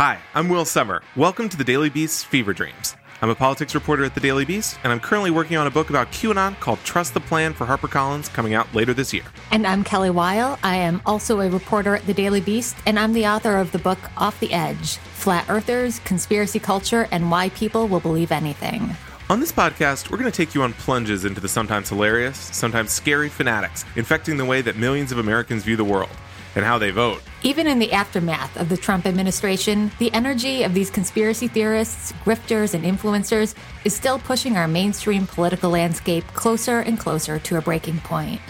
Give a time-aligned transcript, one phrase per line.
[0.00, 1.02] Hi, I'm Will Sommer.
[1.14, 2.96] Welcome to the Daily Beast's Fever Dreams.
[3.20, 5.90] I'm a politics reporter at the Daily Beast, and I'm currently working on a book
[5.90, 9.24] about QAnon called Trust the Plan for HarperCollins coming out later this year.
[9.50, 10.58] And I'm Kelly Weill.
[10.62, 13.78] I am also a reporter at the Daily Beast, and I'm the author of the
[13.78, 18.96] book Off the Edge Flat Earthers, Conspiracy Culture, and Why People Will Believe Anything.
[19.28, 22.90] On this podcast, we're going to take you on plunges into the sometimes hilarious, sometimes
[22.90, 26.08] scary fanatics infecting the way that millions of Americans view the world
[26.56, 27.22] and how they vote.
[27.42, 32.74] Even in the aftermath of the Trump administration, the energy of these conspiracy theorists, grifters,
[32.74, 37.98] and influencers is still pushing our mainstream political landscape closer and closer to a breaking
[38.00, 38.40] point.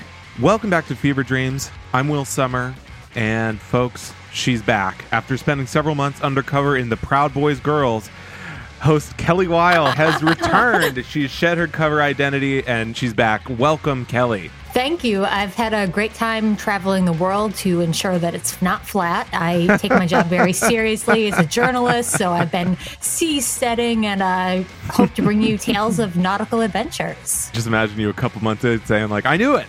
[0.40, 1.70] Welcome back to Fever Dreams.
[1.92, 2.74] I'm Will Sommer,
[3.14, 5.04] and folks, she's back.
[5.12, 8.08] After spending several months undercover in the Proud Boys Girls,
[8.80, 11.04] host Kelly Weill has returned.
[11.04, 13.42] she's shed her cover identity and she's back.
[13.58, 14.50] Welcome, Kelly.
[14.72, 15.24] Thank you.
[15.24, 19.26] I've had a great time traveling the world to ensure that it's not flat.
[19.32, 24.62] I take my job very seriously as a journalist, so I've been seasteading and I
[24.90, 27.50] hope to bring you tales of nautical adventures.
[27.52, 29.66] Just imagine you a couple months in saying, like, I knew it.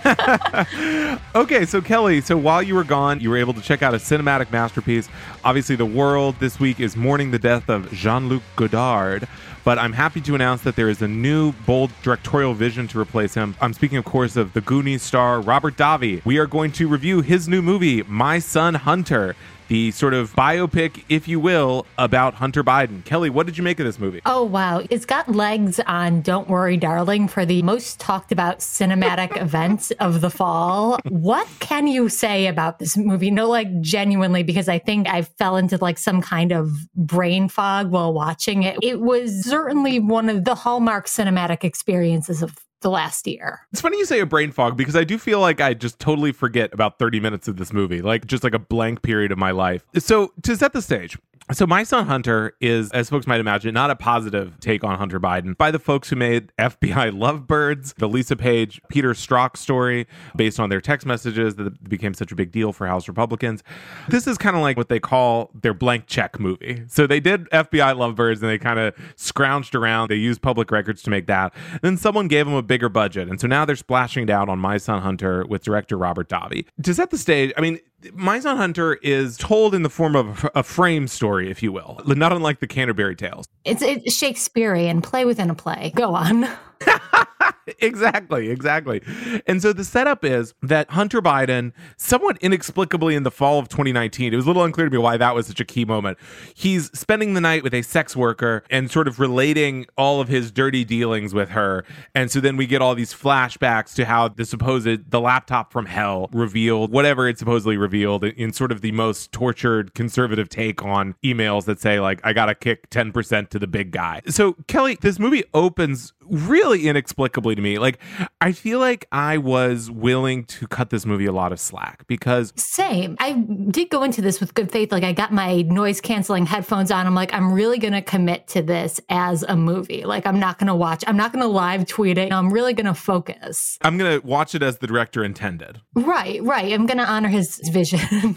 [1.35, 3.97] okay, so Kelly, so while you were gone, you were able to check out a
[3.97, 5.09] cinematic masterpiece.
[5.43, 9.27] Obviously, the world this week is mourning the death of Jean Luc Godard.
[9.63, 13.35] But I'm happy to announce that there is a new bold directorial vision to replace
[13.35, 13.55] him.
[13.61, 16.23] I'm speaking, of course, of the Goonies star Robert Davi.
[16.25, 19.35] We are going to review his new movie, My Son Hunter
[19.71, 23.05] the sort of biopic, if you will, about Hunter Biden.
[23.05, 24.19] Kelly, what did you make of this movie?
[24.25, 24.83] Oh, wow.
[24.89, 30.19] It's got legs on Don't Worry, Darling for the most talked about cinematic events of
[30.19, 30.99] the fall.
[31.07, 33.31] What can you say about this movie?
[33.31, 37.91] No, like genuinely, because I think I fell into like some kind of brain fog
[37.91, 38.77] while watching it.
[38.81, 43.61] It was certainly one of the hallmark cinematic experiences of the last year.
[43.71, 46.31] It's funny you say a brain fog because I do feel like I just totally
[46.31, 49.51] forget about 30 minutes of this movie, like just like a blank period of my
[49.51, 49.85] life.
[49.97, 51.17] So, to set the stage,
[51.53, 55.19] so, My Son Hunter is, as folks might imagine, not a positive take on Hunter
[55.19, 60.59] Biden by the folks who made FBI Lovebirds, the Lisa Page, Peter Strzok story, based
[60.59, 63.63] on their text messages that became such a big deal for House Republicans.
[64.09, 66.83] This is kind of like what they call their blank check movie.
[66.87, 70.09] So, they did FBI Lovebirds and they kind of scrounged around.
[70.09, 71.53] They used public records to make that.
[71.81, 73.27] Then someone gave them a bigger budget.
[73.27, 76.65] And so now they're splashing down on My Son Hunter with director Robert Davi.
[76.83, 77.79] To set the stage, I mean,
[78.13, 81.99] my Son Hunter is told in the form of a frame story, if you will,
[82.05, 83.45] not unlike the Canterbury Tales.
[83.65, 85.91] It's, it's Shakespearean, play within a play.
[85.95, 86.47] Go on.
[87.79, 89.01] exactly, exactly.
[89.47, 94.33] And so the setup is that Hunter Biden, somewhat inexplicably in the fall of 2019,
[94.33, 96.17] it was a little unclear to me why that was such a key moment.
[96.53, 100.51] He's spending the night with a sex worker and sort of relating all of his
[100.51, 101.85] dirty dealings with her.
[102.15, 105.85] And so then we get all these flashbacks to how the supposed the laptop from
[105.85, 111.15] hell revealed whatever it supposedly revealed in sort of the most tortured conservative take on
[111.23, 114.21] emails that say like I got to kick 10% to the big guy.
[114.27, 117.79] So Kelly, this movie opens really inexplicably to me.
[117.79, 117.99] Like,
[118.39, 122.53] I feel like I was willing to cut this movie a lot of slack because.
[122.55, 123.15] Same.
[123.19, 124.91] I did go into this with good faith.
[124.91, 127.07] Like, I got my noise canceling headphones on.
[127.07, 130.05] I'm like, I'm really going to commit to this as a movie.
[130.05, 132.31] Like, I'm not going to watch, I'm not going to live tweet it.
[132.31, 133.77] I'm really going to focus.
[133.81, 135.81] I'm going to watch it as the director intended.
[135.95, 136.71] Right, right.
[136.71, 137.99] I'm going to honor his vision.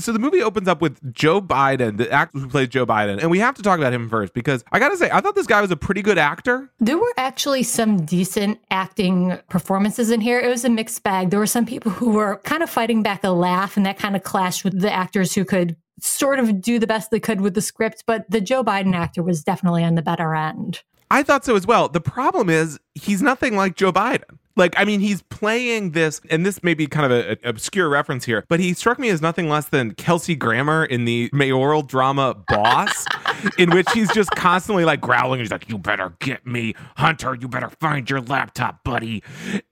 [0.00, 3.20] so the movie opens up with Joe Biden, the actor who plays Joe Biden.
[3.20, 5.34] And we have to talk about him first because I got to say, I thought
[5.34, 6.70] this guy was a pretty good actor.
[6.78, 10.38] There were actually some decent acting performances in here.
[10.38, 11.30] It was a mixed bag.
[11.30, 14.14] There were some people who were kind of fighting back a laugh, and that kind
[14.14, 17.54] of clashed with the actors who could sort of do the best they could with
[17.54, 18.04] the script.
[18.06, 20.82] But the Joe Biden actor was definitely on the better end.
[21.10, 21.88] I thought so as well.
[21.88, 24.38] The problem is he's nothing like Joe Biden.
[24.56, 28.24] Like, I mean, he's playing this, and this may be kind of an obscure reference
[28.24, 32.36] here, but he struck me as nothing less than Kelsey Grammer in the mayoral drama
[32.46, 33.04] Boss,
[33.58, 35.40] in which he's just constantly like growling.
[35.40, 37.34] He's like, You better get me, Hunter.
[37.34, 39.24] You better find your laptop, buddy.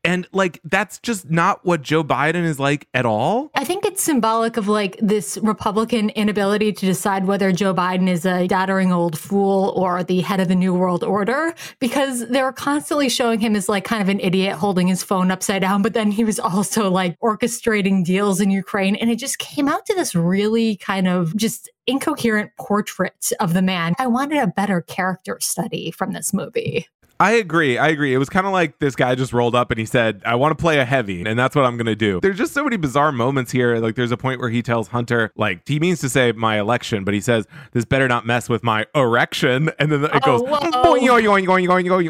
[0.02, 3.50] And like, that's just not what Joe Biden is like at all.
[3.54, 8.26] I think it's symbolic of like this Republican inability to decide whether Joe Biden is
[8.26, 13.08] a doddering old fool or the head of the New World Order, because they're constantly
[13.08, 16.10] showing him as like kind of an idiot holding his phone upside down, but then
[16.10, 18.96] he was also like orchestrating deals in Ukraine.
[18.96, 23.62] And it just came out to this really kind of just incoherent portrait of the
[23.62, 23.94] man.
[23.98, 26.86] I wanted a better character study from this movie.
[27.20, 27.78] I agree.
[27.78, 28.12] I agree.
[28.12, 30.56] It was kind of like this guy just rolled up and he said, I want
[30.56, 32.18] to play a heavy, and that's what I'm going to do.
[32.20, 33.76] There's just so many bizarre moments here.
[33.76, 37.04] Like, there's a point where he tells Hunter, like, he means to say my election,
[37.04, 39.70] but he says, This better not mess with my erection.
[39.78, 40.58] And then it Oh, goes, whoa.
[40.58, 42.08] boing, yoing, yoing, yoing, yoing, yoing,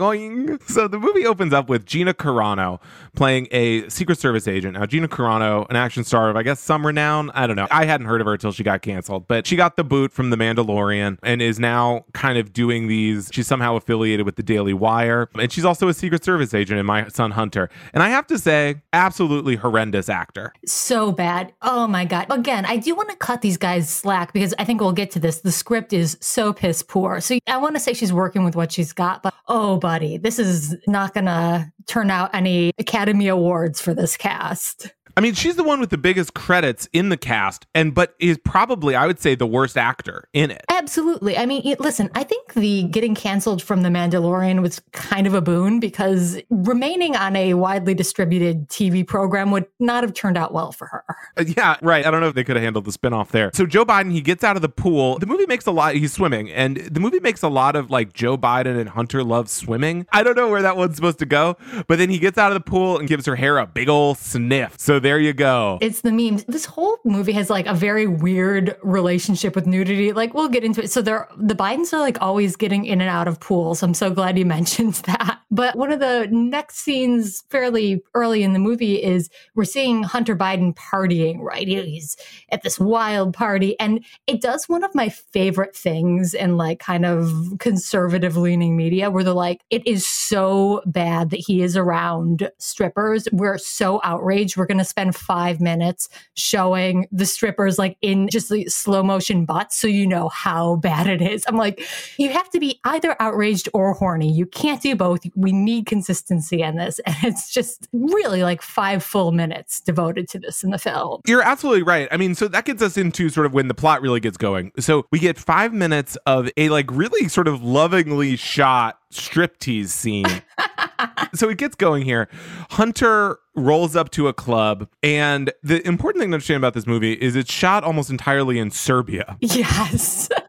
[0.49, 0.63] yoing.
[0.71, 2.81] So the movie opens up with Gina Carano
[3.15, 4.79] playing a Secret Service agent.
[4.79, 7.31] Now, Gina Carano, an action star of, I guess, some renown.
[7.35, 7.69] I don't know.
[7.71, 10.31] I hadn't heard of her until she got canceled, but she got the boot from
[10.31, 13.29] The Mandalorian and is now kind of doing these.
[13.33, 15.02] She's somehow affiliated with the Daily Wire.
[15.03, 17.71] And she's also a Secret Service agent in My Son Hunter.
[17.93, 20.53] And I have to say, absolutely horrendous actor.
[20.67, 21.53] So bad.
[21.63, 22.27] Oh my God.
[22.31, 25.21] Again, I do want to cut these guys slack because I think we'll get to
[25.21, 25.41] this.
[25.41, 27.21] The script is so piss poor.
[27.21, 30.39] So I want to say she's working with what she's got, but oh, buddy, this
[30.39, 34.93] is not going to turn out any Academy Awards for this cast.
[35.17, 38.39] I mean, she's the one with the biggest credits in the cast, and but is
[38.39, 40.65] probably, I would say, the worst actor in it.
[40.83, 41.39] Absolutely.
[41.39, 45.41] I mean, listen, I think the getting canceled from The Mandalorian was kind of a
[45.41, 50.73] boon because remaining on a widely distributed TV program would not have turned out well
[50.73, 51.05] for her.
[51.37, 52.05] Uh, Yeah, right.
[52.07, 53.51] I don't know if they could have handled the spinoff there.
[53.55, 55.19] So Joe Biden, he gets out of the pool.
[55.19, 55.95] The movie makes a lot.
[55.95, 59.51] He's swimming, and the movie makes a lot of like Joe Biden and Hunter love
[59.51, 60.07] swimming.
[60.13, 61.57] I don't know where that one's supposed to go,
[61.87, 64.19] but then he gets out of the pool and gives her hair a big old
[64.19, 64.75] sniff.
[64.79, 65.79] So there you go.
[65.81, 66.45] It's the memes.
[66.45, 70.13] This whole movie has like a very weird relationship with nudity.
[70.13, 73.29] Like we'll get into So they're the Bidens are like always getting in and out
[73.29, 73.83] of pools.
[73.83, 75.39] I'm so glad you mentioned that.
[75.51, 80.35] But one of the next scenes fairly early in the movie is we're seeing Hunter
[80.35, 81.69] Biden partying, right?
[81.69, 82.17] He's
[82.51, 83.79] at this wild party.
[83.79, 89.11] And it does one of my favorite things in like kind of conservative leaning media
[89.11, 93.29] where they're like, it is so bad that he is around strippers.
[93.31, 94.57] We're so outraged.
[94.57, 99.45] We're going to spend five minutes showing the strippers like in just the slow motion
[99.45, 101.45] butts so you know how bad it is.
[101.47, 101.87] I'm like,
[102.19, 104.33] you have to be either outraged or horny.
[104.33, 105.21] You can't do both.
[105.35, 107.01] We need consistency in this.
[107.07, 111.21] And it's just really like five full minutes devoted to this in the film.
[111.27, 112.09] You're absolutely right.
[112.11, 114.73] I mean, so that gets us into sort of when the plot really gets going.
[114.79, 120.43] So we get five minutes of a like really sort of lovingly shot striptease scene.
[121.35, 122.29] so it gets going here.
[122.71, 127.13] Hunter rolls up to a club, and the important thing to understand about this movie
[127.13, 129.37] is it's shot almost entirely in Serbia.
[129.41, 130.29] Yes.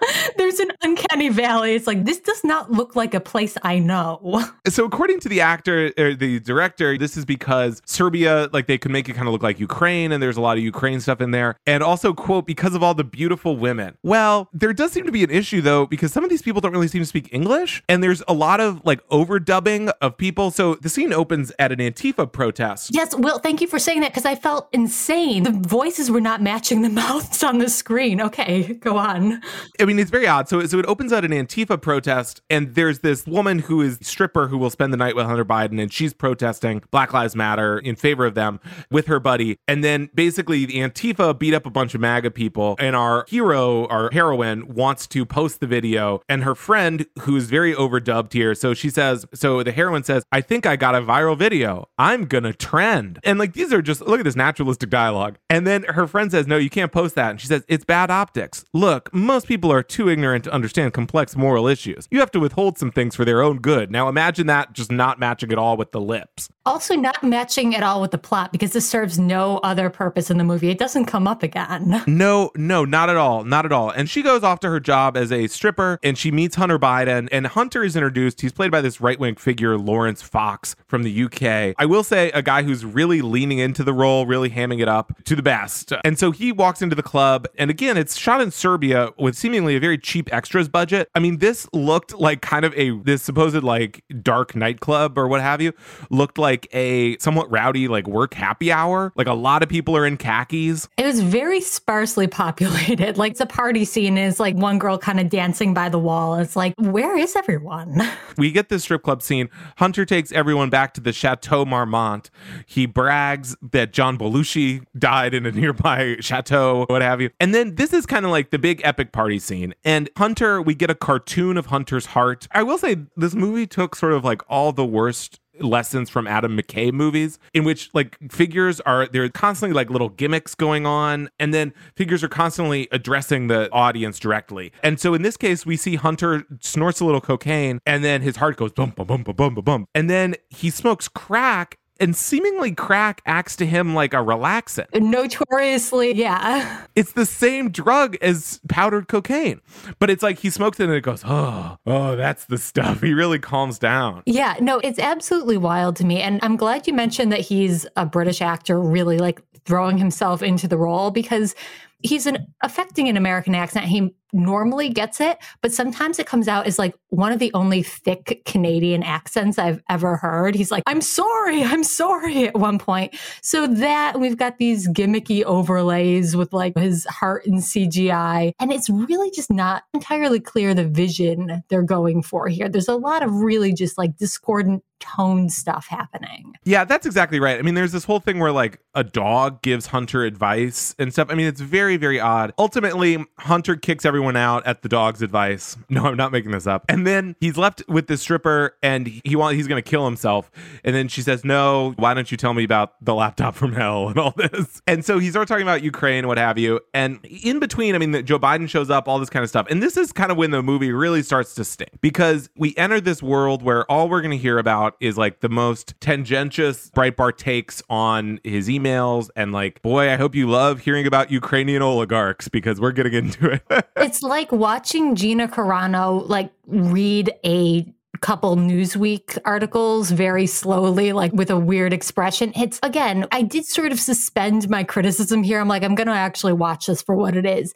[0.36, 1.74] There's an uncanny valley.
[1.74, 4.44] It's like, this does not look like a place I know.
[4.68, 8.90] So according to the actor or the director, this is because Serbia, like they could
[8.90, 11.30] make it kind of look like Ukraine, and there's a lot of Ukraine stuff in
[11.30, 11.56] there.
[11.66, 13.96] And also, quote, because of all the beautiful women.
[14.02, 16.72] Well, there does seem to be an issue though, because some of these people don't
[16.72, 20.50] really seem to speak English, and there's a lot of like overdubbing of people.
[20.50, 22.90] So the scene opens at an Antifa protest.
[22.92, 25.44] Yes, Will, thank you for saying that because I felt insane.
[25.44, 28.20] The voices were not matching the mouths on the screen.
[28.20, 29.40] Okay, go on.
[29.86, 30.48] I mean, it's very odd.
[30.48, 34.48] So, so it opens at an Antifa protest, and there's this woman who is stripper
[34.48, 37.94] who will spend the night with Hunter Biden, and she's protesting Black Lives Matter in
[37.94, 38.58] favor of them
[38.90, 39.58] with her buddy.
[39.68, 43.86] And then basically, the Antifa beat up a bunch of MAGA people, and our hero,
[43.86, 48.56] our heroine, wants to post the video, and her friend, who is very overdubbed here,
[48.56, 51.88] so she says, so the heroine says, "I think I got a viral video.
[51.96, 55.38] I'm gonna trend." And like these are just look at this naturalistic dialogue.
[55.48, 58.10] And then her friend says, "No, you can't post that." And she says, "It's bad
[58.10, 58.64] optics.
[58.72, 62.08] Look, most people are too ignorant to understand complex moral issues.
[62.10, 65.18] You have to withhold some things for their own good." Now imagine that just not
[65.18, 66.48] matching at all with the lips.
[66.66, 70.38] Also, not matching at all with the plot because this serves no other purpose in
[70.38, 70.68] the movie.
[70.68, 72.02] It doesn't come up again.
[72.16, 73.44] No, no, not at all.
[73.44, 73.90] Not at all.
[73.90, 77.28] And she goes off to her job as a stripper and she meets Hunter Biden.
[77.30, 78.40] And Hunter is introduced.
[78.40, 81.74] He's played by this right wing figure, Laurence Fox from the UK.
[81.78, 85.12] I will say, a guy who's really leaning into the role, really hamming it up
[85.24, 85.92] to the best.
[86.04, 87.46] And so he walks into the club.
[87.58, 91.08] And again, it's shot in Serbia with seemingly a very cheap extras budget.
[91.14, 95.40] I mean, this looked like kind of a, this supposed like dark nightclub or what
[95.40, 95.72] have you,
[96.10, 99.12] looked like a somewhat rowdy, like work happy hour.
[99.16, 100.88] Like a lot of people are in khakis.
[100.98, 103.16] It was very sparsely populated.
[103.16, 104.16] Like, the party scene.
[104.16, 106.36] Is like one girl kind of dancing by the wall.
[106.36, 108.02] It's like, where is everyone?
[108.38, 109.48] we get this strip club scene.
[109.78, 112.30] Hunter takes everyone back to the Chateau Marmont.
[112.66, 117.30] He brags that John Belushi died in a nearby chateau, what have you.
[117.40, 119.55] And then this is kind of like the big epic party scene.
[119.84, 122.48] And Hunter, we get a cartoon of Hunter's heart.
[122.52, 126.56] I will say this movie took sort of like all the worst lessons from Adam
[126.56, 131.52] McKay movies, in which like figures are they're constantly like little gimmicks going on, and
[131.54, 134.72] then figures are constantly addressing the audience directly.
[134.82, 138.36] And so in this case, we see Hunter snorts a little cocaine, and then his
[138.36, 142.72] heart goes bum bum bum bum bum bum, and then he smokes crack and seemingly
[142.72, 144.86] crack acts to him like a relaxant.
[144.94, 146.84] Notoriously, yeah.
[146.94, 149.60] It's the same drug as powdered cocaine,
[149.98, 153.02] but it's like he smokes it and it goes, oh, oh, that's the stuff.
[153.02, 154.22] He really calms down.
[154.26, 156.20] Yeah, no, it's absolutely wild to me.
[156.20, 160.68] And I'm glad you mentioned that he's a British actor really like throwing himself into
[160.68, 161.54] the role because
[162.02, 163.86] he's an affecting an American accent.
[163.86, 167.82] He normally gets it, but sometimes it comes out as like one of the only
[167.82, 170.54] thick Canadian accents I've ever heard.
[170.54, 173.16] He's like, I'm sorry, I'm sorry at one point.
[173.42, 178.52] So that we've got these gimmicky overlays with like his heart and CGI.
[178.60, 182.68] And it's really just not entirely clear the vision they're going for here.
[182.68, 186.54] There's a lot of really just like discordant tone stuff happening.
[186.64, 187.58] Yeah, that's exactly right.
[187.58, 191.28] I mean, there's this whole thing where like a dog gives Hunter advice and stuff.
[191.30, 192.52] I mean, it's very, very odd.
[192.58, 195.76] Ultimately, Hunter kicks everyone out at the dog's advice.
[195.88, 196.84] No, I'm not making this up.
[196.88, 200.50] And then he's left with this stripper and he want he's going to kill himself.
[200.84, 204.08] And then she says, "No, why don't you tell me about the laptop from hell
[204.08, 206.80] and all this?" And so he starts talking about Ukraine, what have you.
[206.92, 209.66] And in between, I mean, Joe Biden shows up, all this kind of stuff.
[209.70, 213.00] And this is kind of when the movie really starts to stink because we enter
[213.00, 217.36] this world where all we're going to hear about is like the most tangentious Breitbart
[217.36, 222.48] takes on his emails and like, boy, I hope you love hearing about Ukrainian oligarchs
[222.48, 223.62] because we're getting into it.
[224.06, 231.50] it's like watching Gina Carano like read a couple Newsweek articles very slowly, like with
[231.50, 232.52] a weird expression.
[232.54, 235.58] It's again, I did sort of suspend my criticism here.
[235.58, 237.74] I'm like, I'm going to actually watch this for what it is.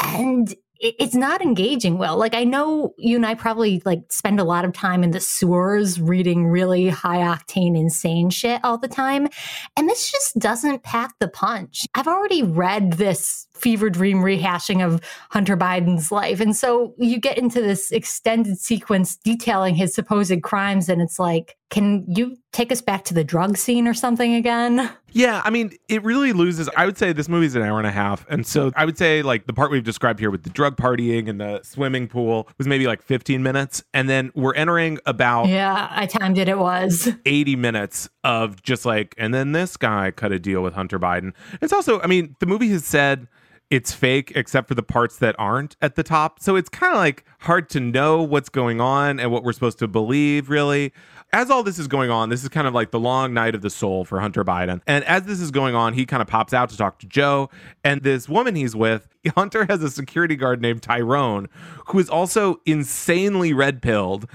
[0.00, 2.16] And it's not engaging well.
[2.16, 5.20] Like I know you and I probably like spend a lot of time in the
[5.20, 9.28] sewers reading really high octane insane shit all the time.
[9.76, 11.86] And this just doesn't pack the punch.
[11.94, 16.40] I've already read this fever dream rehashing of Hunter Biden's life.
[16.40, 21.57] And so you get into this extended sequence detailing his supposed crimes and it's like
[21.70, 24.90] can you take us back to the drug scene or something again?
[25.12, 26.68] Yeah, I mean, it really loses.
[26.76, 28.26] I would say this movie's an hour and a half.
[28.30, 31.28] And so I would say, like, the part we've described here with the drug partying
[31.28, 33.82] and the swimming pool was maybe like 15 minutes.
[33.92, 35.48] And then we're entering about.
[35.48, 36.48] Yeah, I timed it.
[36.48, 40.72] It was 80 minutes of just like, and then this guy cut a deal with
[40.72, 41.34] Hunter Biden.
[41.60, 43.28] It's also, I mean, the movie has said
[43.70, 46.40] it's fake except for the parts that aren't at the top.
[46.40, 49.78] So it's kind of like hard to know what's going on and what we're supposed
[49.80, 50.92] to believe, really
[51.32, 53.60] as all this is going on, this is kind of like the long night of
[53.60, 54.80] the soul for Hunter Biden.
[54.86, 57.50] And as this is going on, he kind of pops out to talk to Joe.
[57.84, 61.48] And this woman he's with, Hunter has a security guard named Tyrone,
[61.86, 64.28] who is also insanely red pilled.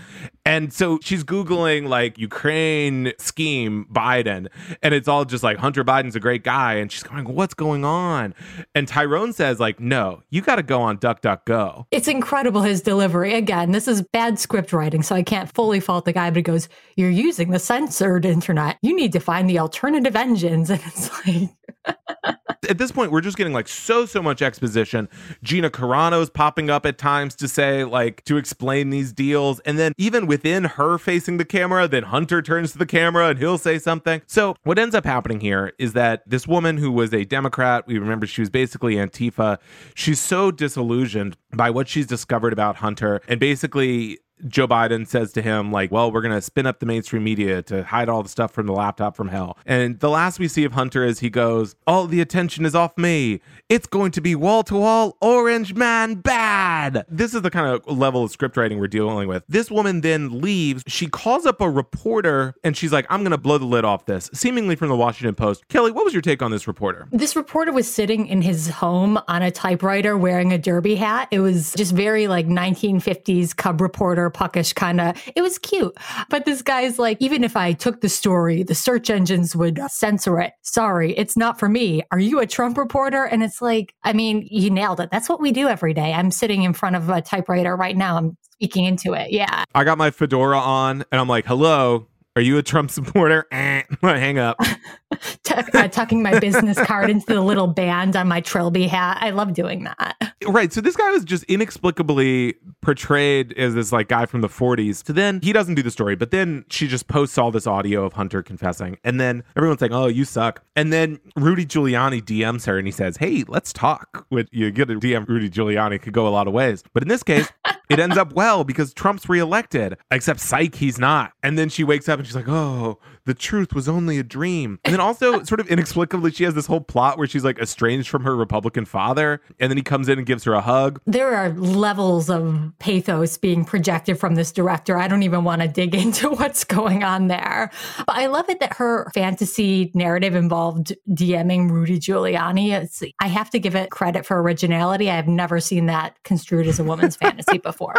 [0.46, 4.48] And so she's Googling like Ukraine scheme Biden.
[4.82, 6.76] And it's all just like Hunter Biden's a great guy.
[6.76, 8.36] And she's going, What's going on?
[8.76, 11.86] And Tyrone says, like, no, you got to go on DuckDuckGo.
[11.92, 13.34] It's incredible his delivery.
[13.34, 16.44] Again, this is bad script writing, so I can't fully fault the guy, but he
[16.44, 18.78] goes, You're using the censored internet.
[18.82, 20.70] You need to find the alternative engines.
[20.74, 22.36] And it's like
[22.66, 25.10] at this point, we're just getting like so, so much exposition.
[25.44, 29.60] Gina Carano's popping up at times to say, like, to explain these deals.
[29.62, 33.40] And then even within her facing the camera, then Hunter turns to the camera and
[33.40, 34.22] he'll say something.
[34.28, 37.98] So what ends up happening here is that this woman who was a Democrat, we
[37.98, 39.58] remember she was basically Antifa,
[39.96, 45.42] she's so disillusioned by what she's discovered about Hunter and basically Joe Biden says to
[45.42, 48.30] him, like, well, we're going to spin up the mainstream media to hide all the
[48.30, 49.58] stuff from the laptop from hell.
[49.66, 52.98] And the last we see of Hunter is he goes, all the attention is off
[52.98, 53.42] me.
[53.70, 57.06] It's going to be wall to wall orange man bad.
[57.08, 59.44] This is the kind of level of script writing we're dealing with.
[59.48, 60.84] This woman then leaves.
[60.88, 64.06] She calls up a reporter and she's like, I'm going to blow the lid off
[64.06, 65.68] this, seemingly from the Washington Post.
[65.70, 67.08] Kelly, what was your take on this reporter?
[67.12, 71.30] This reporter was sitting in his home on a typewriter wearing a derby hat.
[71.32, 75.22] It was just very like 1950s cub reporter puckish kind of.
[75.36, 75.96] It was cute.
[76.30, 80.40] But this guy's like, even if I took the story, the search engines would censor
[80.40, 80.54] it.
[80.62, 82.04] Sorry, it's not for me.
[82.12, 83.26] Are you a Trump reporter?
[83.26, 85.10] And it's like, I mean, you nailed it.
[85.12, 86.14] That's what we do every day.
[86.14, 88.18] I'm sitting in front of a typewriter right now.
[88.18, 89.32] I'm speaking into it.
[89.32, 89.66] Yeah.
[89.76, 93.48] I got my fedora on and I'm like, hello, are you a Trump supporter?
[93.54, 94.58] Eh, hang up.
[95.44, 99.18] T- uh, tucking my business card into the little band on my Trilby hat.
[99.22, 100.34] I love doing that.
[100.46, 100.74] Right.
[100.74, 105.06] So this guy was just inexplicably portrayed as this like guy from the 40s.
[105.06, 108.06] So then he doesn't do the story, but then she just posts all this audio
[108.06, 108.98] of Hunter confessing.
[109.04, 110.64] And then everyone's like, oh, you suck.
[110.76, 114.26] And then Rudy Giuliani DMs her and he says, hey, let's talk.
[114.30, 116.84] With you get a DM Rudy Giuliani could go a lot of ways.
[116.94, 117.50] But in this case,
[117.94, 121.32] it ends up well because Trump's reelected, except psych, he's not.
[121.44, 124.80] And then she wakes up and she's like, oh, the truth was only a dream.
[124.84, 128.10] And then also, sort of inexplicably, she has this whole plot where she's like estranged
[128.10, 129.42] from her Republican father.
[129.60, 131.02] And then he comes in and gives her a hug.
[131.06, 134.98] There are levels of pathos being projected from this director.
[134.98, 137.72] I don't even want to dig into what's going on there.
[137.98, 142.72] But I love it that her fantasy narrative involved DMing Rudy Giuliani.
[142.72, 145.10] It's, I have to give it credit for originality.
[145.10, 147.96] I have never seen that construed as a woman's fantasy before.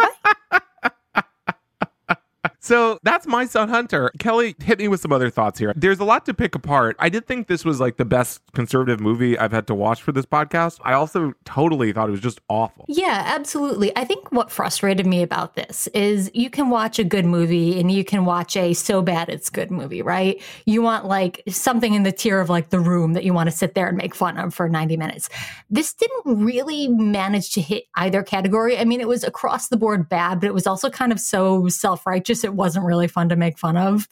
[2.65, 4.11] So that's my son Hunter.
[4.17, 5.71] Kelly, hit me with some other thoughts here.
[5.75, 6.95] There's a lot to pick apart.
[6.97, 10.11] I did think this was like the best conservative movie I've had to watch for
[10.11, 10.79] this podcast.
[10.83, 12.85] I also totally thought it was just awful.
[12.87, 13.95] Yeah, absolutely.
[13.95, 17.91] I think what frustrated me about this is you can watch a good movie and
[17.91, 20.41] you can watch a so bad it's good movie, right?
[20.65, 23.55] You want like something in the tier of like the room that you want to
[23.55, 25.29] sit there and make fun of for 90 minutes.
[25.69, 28.75] This didn't really manage to hit either category.
[28.75, 31.67] I mean, it was across the board bad, but it was also kind of so
[31.67, 32.43] self righteous.
[32.43, 34.07] It wasn't really fun to make fun of.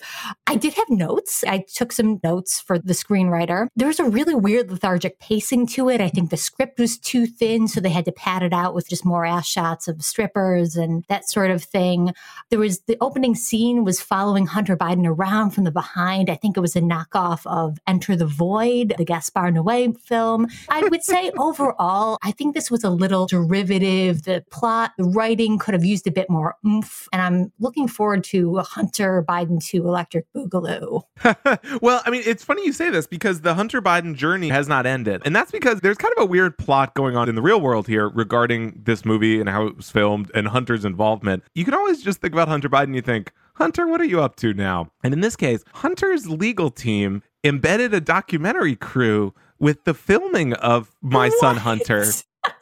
[0.48, 1.44] I did have notes.
[1.48, 3.68] I took some notes for the screenwriter.
[3.76, 6.02] There was a really weird lethargic pacing to it.
[6.02, 8.90] I think the script was too thin, so they had to pad it out with
[8.90, 12.14] just more ass shots of strippers and that sort of thing.
[12.50, 16.30] There was the opening scene was following Hunter Biden around from the behind.
[16.30, 20.48] I think it was a knockoff of Enter the Void, the Gaspar Noé film.
[20.70, 24.24] I would say overall, I think this was a little derivative.
[24.24, 27.08] The plot, the writing could have used a bit more oomph.
[27.12, 31.04] And I'm looking forward to to Hunter Biden to Electric Boogaloo.
[31.84, 34.88] well, I mean, it's funny you say this because the Hunter Biden journey has not
[34.88, 35.22] ended.
[35.24, 37.88] And that's because there's kind of a weird plot going on in the real world
[37.88, 41.44] here regarding this movie and how it was filmed and Hunter's involvement.
[41.54, 44.36] You can always just think about Hunter Biden you think, Hunter, what are you up
[44.38, 44.90] to now?
[45.04, 50.90] And in this case, Hunter's legal team embedded a documentary crew with the filming of
[51.04, 51.40] My what?
[51.40, 52.06] Son Hunter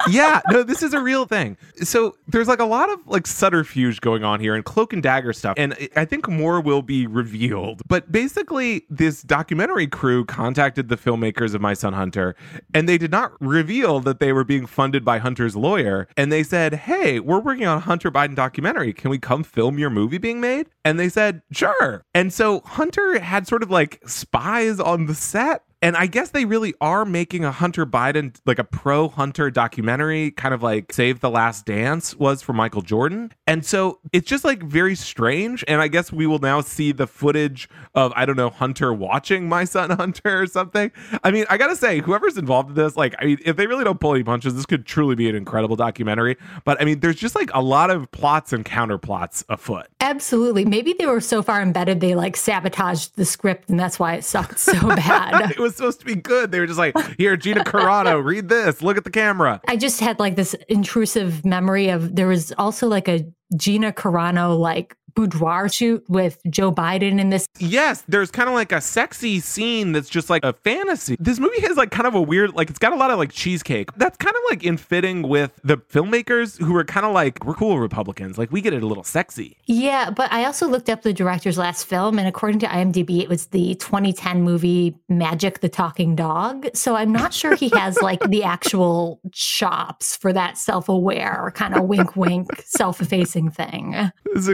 [0.09, 1.57] yeah, no, this is a real thing.
[1.81, 5.33] So there's like a lot of like subterfuge going on here and cloak and dagger
[5.33, 5.55] stuff.
[5.57, 7.81] And I think more will be revealed.
[7.87, 12.35] But basically, this documentary crew contacted the filmmakers of My Son Hunter
[12.73, 16.07] and they did not reveal that they were being funded by Hunter's lawyer.
[16.17, 18.93] And they said, Hey, we're working on a Hunter Biden documentary.
[18.93, 20.67] Can we come film your movie being made?
[20.85, 22.03] And they said, Sure.
[22.13, 26.45] And so Hunter had sort of like spies on the set and I guess they
[26.45, 31.21] really are making a Hunter Biden, like a pro Hunter documentary, kind of like Save
[31.21, 33.31] the Last Dance was for Michael Jordan.
[33.47, 35.63] And so it's just like very strange.
[35.67, 39.49] And I guess we will now see the footage of, I don't know, Hunter watching
[39.49, 40.91] my son Hunter or something.
[41.23, 43.65] I mean, I got to say, whoever's involved in this, like, I mean, if they
[43.65, 46.37] really don't pull any punches, this could truly be an incredible documentary.
[46.63, 49.87] But I mean, there's just like a lot of plots and counterplots afoot.
[49.99, 50.63] Absolutely.
[50.63, 54.23] Maybe they were so far embedded, they like sabotaged the script and that's why it
[54.23, 55.57] sucked so bad.
[55.71, 56.51] Was supposed to be good.
[56.51, 58.81] They were just like, here, Gina Carano, read this.
[58.81, 59.61] Look at the camera.
[59.67, 64.57] I just had like this intrusive memory of there was also like a Gina Carano
[64.57, 67.47] like boudoir shoot with Joe Biden in this.
[67.59, 71.17] Yes, there's kind of like a sexy scene that's just like a fantasy.
[71.19, 73.31] This movie has like kind of a weird, like it's got a lot of like
[73.31, 73.89] cheesecake.
[73.95, 77.53] That's kind of like in fitting with the filmmakers who are kind of like, we're
[77.53, 78.37] cool Republicans.
[78.37, 79.57] Like we get it a little sexy.
[79.65, 83.29] Yeah, but I also looked up the director's last film, and according to IMDb, it
[83.29, 86.67] was the 2010 movie Magic the Talking Dog.
[86.73, 91.75] So I'm not sure he has like the actual chops for that self aware, kind
[91.75, 94.11] of wink wink, self effacing thing.
[94.25, 94.49] This is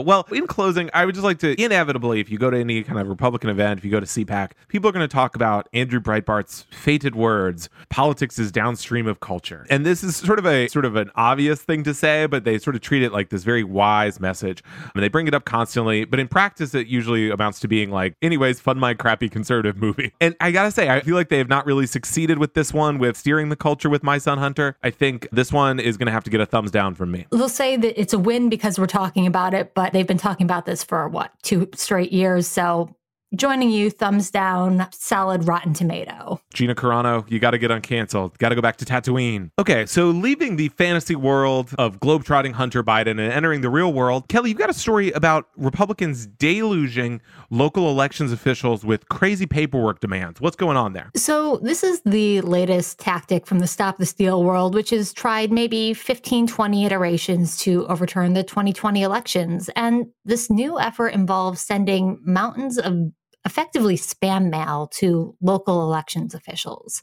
[0.00, 2.98] Well, in closing, I would just like to inevitably, if you go to any kind
[2.98, 6.00] of Republican event, if you go to CPAC, people are going to talk about Andrew
[6.00, 10.84] Breitbart's fated words: "Politics is downstream of culture." And this is sort of a sort
[10.84, 13.64] of an obvious thing to say, but they sort of treat it like this very
[13.64, 14.62] wise message.
[14.64, 17.90] I And they bring it up constantly, but in practice, it usually amounts to being
[17.90, 21.38] like, "Anyways, fund my crappy conservative movie." And I gotta say, I feel like they
[21.38, 24.76] have not really succeeded with this one with steering the culture with My Son Hunter.
[24.82, 27.26] I think this one is going to have to get a thumbs down from me.
[27.30, 30.44] They'll say that it's a win because we're talking about it, but they've been talking
[30.44, 32.46] about this for what, two straight years.
[32.46, 32.94] So
[33.34, 36.40] joining you, thumbs down, solid Rotten Tomato.
[36.52, 38.36] Gina Carano, you got to get uncanceled.
[38.38, 39.50] Got to go back to Tatooine.
[39.58, 44.28] Okay, so leaving the fantasy world of globetrotting Hunter Biden and entering the real world,
[44.28, 50.40] Kelly, you've got a story about Republicans deluging local elections officials with crazy paperwork demands.
[50.40, 51.10] What's going on there?
[51.16, 55.52] So, this is the latest tactic from the Stop the Steal world, which has tried
[55.52, 59.70] maybe 15, 20 iterations to overturn the 2020 elections.
[59.76, 63.12] And this new effort involves sending mountains of
[63.44, 67.02] effectively spam mail to local elections officials.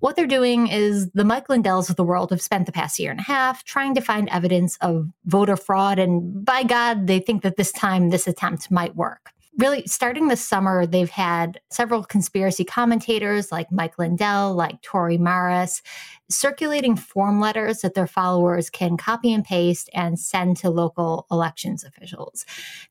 [0.00, 3.10] What they're doing is the Mike Lindells of the world have spent the past year
[3.10, 5.98] and a half trying to find evidence of voter fraud.
[5.98, 9.30] And by God, they think that this time this attempt might work.
[9.58, 15.82] really starting this summer, they've had several conspiracy commentators like Mike Lindell, like Tore Maras,
[16.30, 21.84] circulating form letters that their followers can copy and paste and send to local elections
[21.84, 22.44] officials.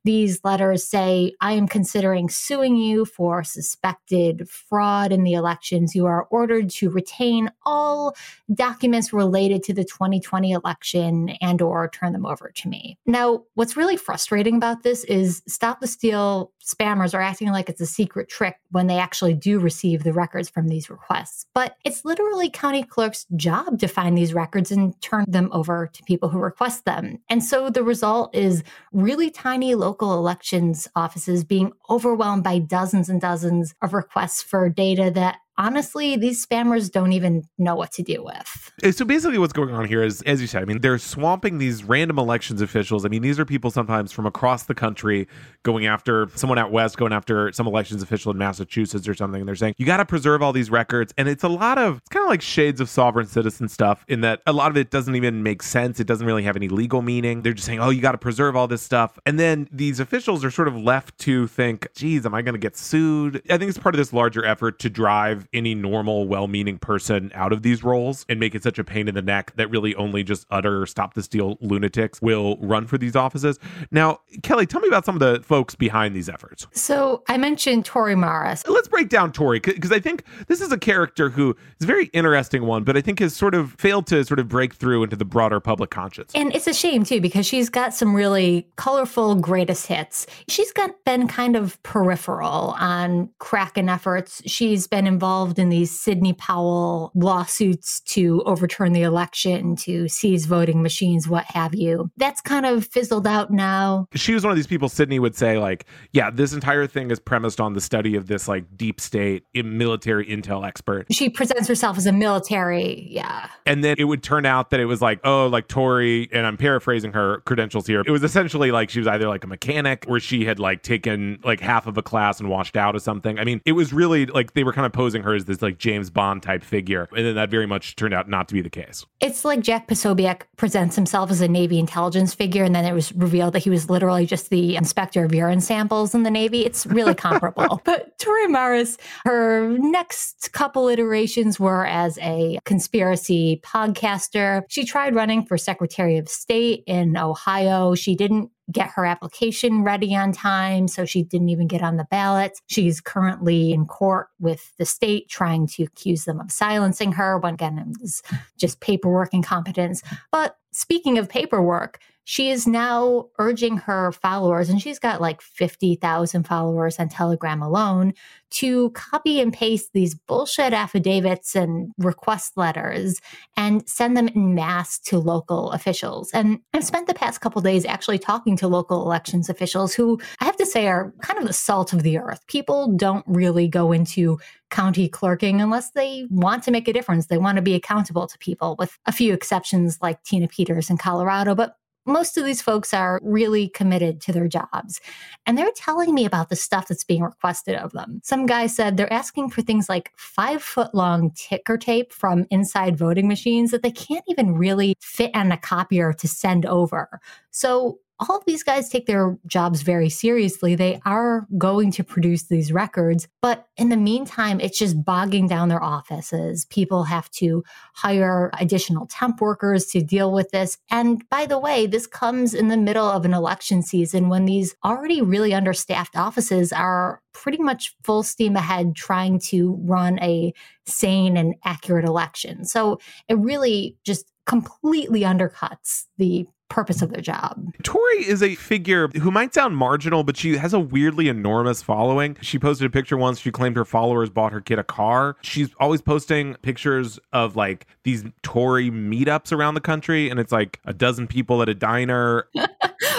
[0.03, 5.95] These letters say, I am considering suing you for suspected fraud in the elections.
[5.95, 8.15] You are ordered to retain all
[8.53, 12.97] documents related to the 2020 election and or turn them over to me.
[13.05, 17.81] Now, what's really frustrating about this is Stop the Steal spammers are acting like it's
[17.81, 21.45] a secret trick when they actually do receive the records from these requests.
[21.53, 26.03] But it's literally county clerks job to find these records and turn them over to
[26.03, 27.19] people who request them.
[27.29, 33.21] And so the result is really tiny local elections offices being overwhelmed by dozens and
[33.21, 38.23] dozens of requests for data that honestly, these spammers don't even know what to do
[38.23, 38.71] with.
[38.83, 41.57] Uh, so basically, what's going on here is, as you said, I mean, they're swamping
[41.57, 43.05] these random elections officials.
[43.05, 45.27] I mean, these are people sometimes from across the country
[45.63, 49.41] going after someone out west, going after some elections official in Massachusetts or something.
[49.41, 51.13] And they're saying, you got to preserve all these records.
[51.17, 54.21] And it's a lot of, it's kind of like shades of sovereign citizen stuff in
[54.21, 55.99] that a lot of it doesn't even make sense.
[55.99, 57.41] It doesn't really have any legal meaning.
[57.41, 59.17] They're just saying, oh, you got to preserve all this stuff.
[59.25, 62.59] And then these officials are sort of left to think, geez, am I going to
[62.59, 63.41] get sued?
[63.49, 67.31] I think it's part of this larger effort to drive any normal, well meaning person
[67.33, 69.95] out of these roles and make it such a pain in the neck that really
[69.95, 73.59] only just utter stop the steal lunatics will run for these offices.
[73.91, 76.67] Now, Kelly, tell me about some of the folks behind these efforts.
[76.73, 78.63] So I mentioned Tore Maras.
[78.67, 82.05] Let's break down Tore because I think this is a character who is a very
[82.07, 85.15] interesting one, but I think has sort of failed to sort of break through into
[85.15, 86.31] the broader public conscience.
[86.35, 90.27] And it's a shame too because she's got some really colorful greatest hits.
[90.47, 94.41] She's got been kind of peripheral on Kraken efforts.
[94.45, 100.81] She's been involved in these Sidney Powell lawsuits to overturn the election, to seize voting
[100.81, 102.09] machines, what have you.
[102.17, 104.07] That's kind of fizzled out now.
[104.15, 107.19] She was one of these people Sidney would say, like, yeah, this entire thing is
[107.19, 111.07] premised on the study of this like deep state eh, military intel expert.
[111.11, 113.49] She presents herself as a military, yeah.
[113.65, 116.57] And then it would turn out that it was like, oh, like Tore, and I'm
[116.57, 118.03] paraphrasing her credentials here.
[118.05, 121.39] It was essentially like she was either like a mechanic or she had like taken
[121.43, 123.39] like half of a class and washed out or something.
[123.39, 125.77] I mean, it was really like they were kind of posing her as this like
[125.77, 127.07] James Bond type figure.
[127.15, 129.05] And then that very much turned out not to be the case.
[129.19, 133.13] It's like Jack Posobiec presents himself as a Navy intelligence figure, and then it was
[133.13, 136.65] revealed that he was literally just the inspector of urine samples in the Navy.
[136.65, 137.81] It's really comparable.
[137.83, 144.63] but Tore Maras, her next couple iterations were as a conspiracy podcaster.
[144.69, 147.95] She tried running for Secretary of State in Ohio.
[147.95, 152.07] She didn't get her application ready on time, so she didn't even get on the
[152.09, 152.59] ballot.
[152.67, 157.53] She's currently in court with the state trying to accuse them of silencing her when
[157.53, 158.21] again it was
[158.57, 160.03] just paperwork incompetence.
[160.31, 166.43] But speaking of paperwork, she is now urging her followers, and she's got like 50,000
[166.45, 168.13] followers on Telegram alone,
[168.49, 173.21] to copy and paste these bullshit affidavits and request letters
[173.55, 176.29] and send them in mass to local officials.
[176.33, 180.45] And I've spent the past couple days actually talking to local elections officials who I
[180.45, 182.45] have to say are kind of the salt of the earth.
[182.47, 184.37] People don't really go into
[184.69, 187.27] county clerking unless they want to make a difference.
[187.27, 190.97] They want to be accountable to people, with a few exceptions like Tina Peters in
[190.97, 191.55] Colorado.
[191.55, 194.99] But most of these folks are really committed to their jobs.
[195.45, 198.21] And they're telling me about the stuff that's being requested of them.
[198.23, 202.97] Some guy said they're asking for things like five foot long ticker tape from inside
[202.97, 207.19] voting machines that they can't even really fit on a copier to send over.
[207.51, 210.75] So all of these guys take their jobs very seriously.
[210.75, 215.69] They are going to produce these records, but in the meantime, it's just bogging down
[215.69, 216.65] their offices.
[216.65, 220.77] People have to hire additional temp workers to deal with this.
[220.89, 224.75] And by the way, this comes in the middle of an election season when these
[224.83, 230.53] already really understaffed offices are pretty much full steam ahead trying to run a
[230.85, 232.65] sane and accurate election.
[232.65, 237.73] So it really just completely undercuts the purpose of their job.
[237.83, 242.37] Tore is a figure who might sound marginal, but she has a weirdly enormous following.
[242.41, 243.39] She posted a picture once.
[243.39, 245.37] She claimed her followers bought her kid a car.
[245.41, 250.79] She's always posting pictures of like these Tore meetups around the country, and it's like
[250.85, 252.47] a dozen people at a diner.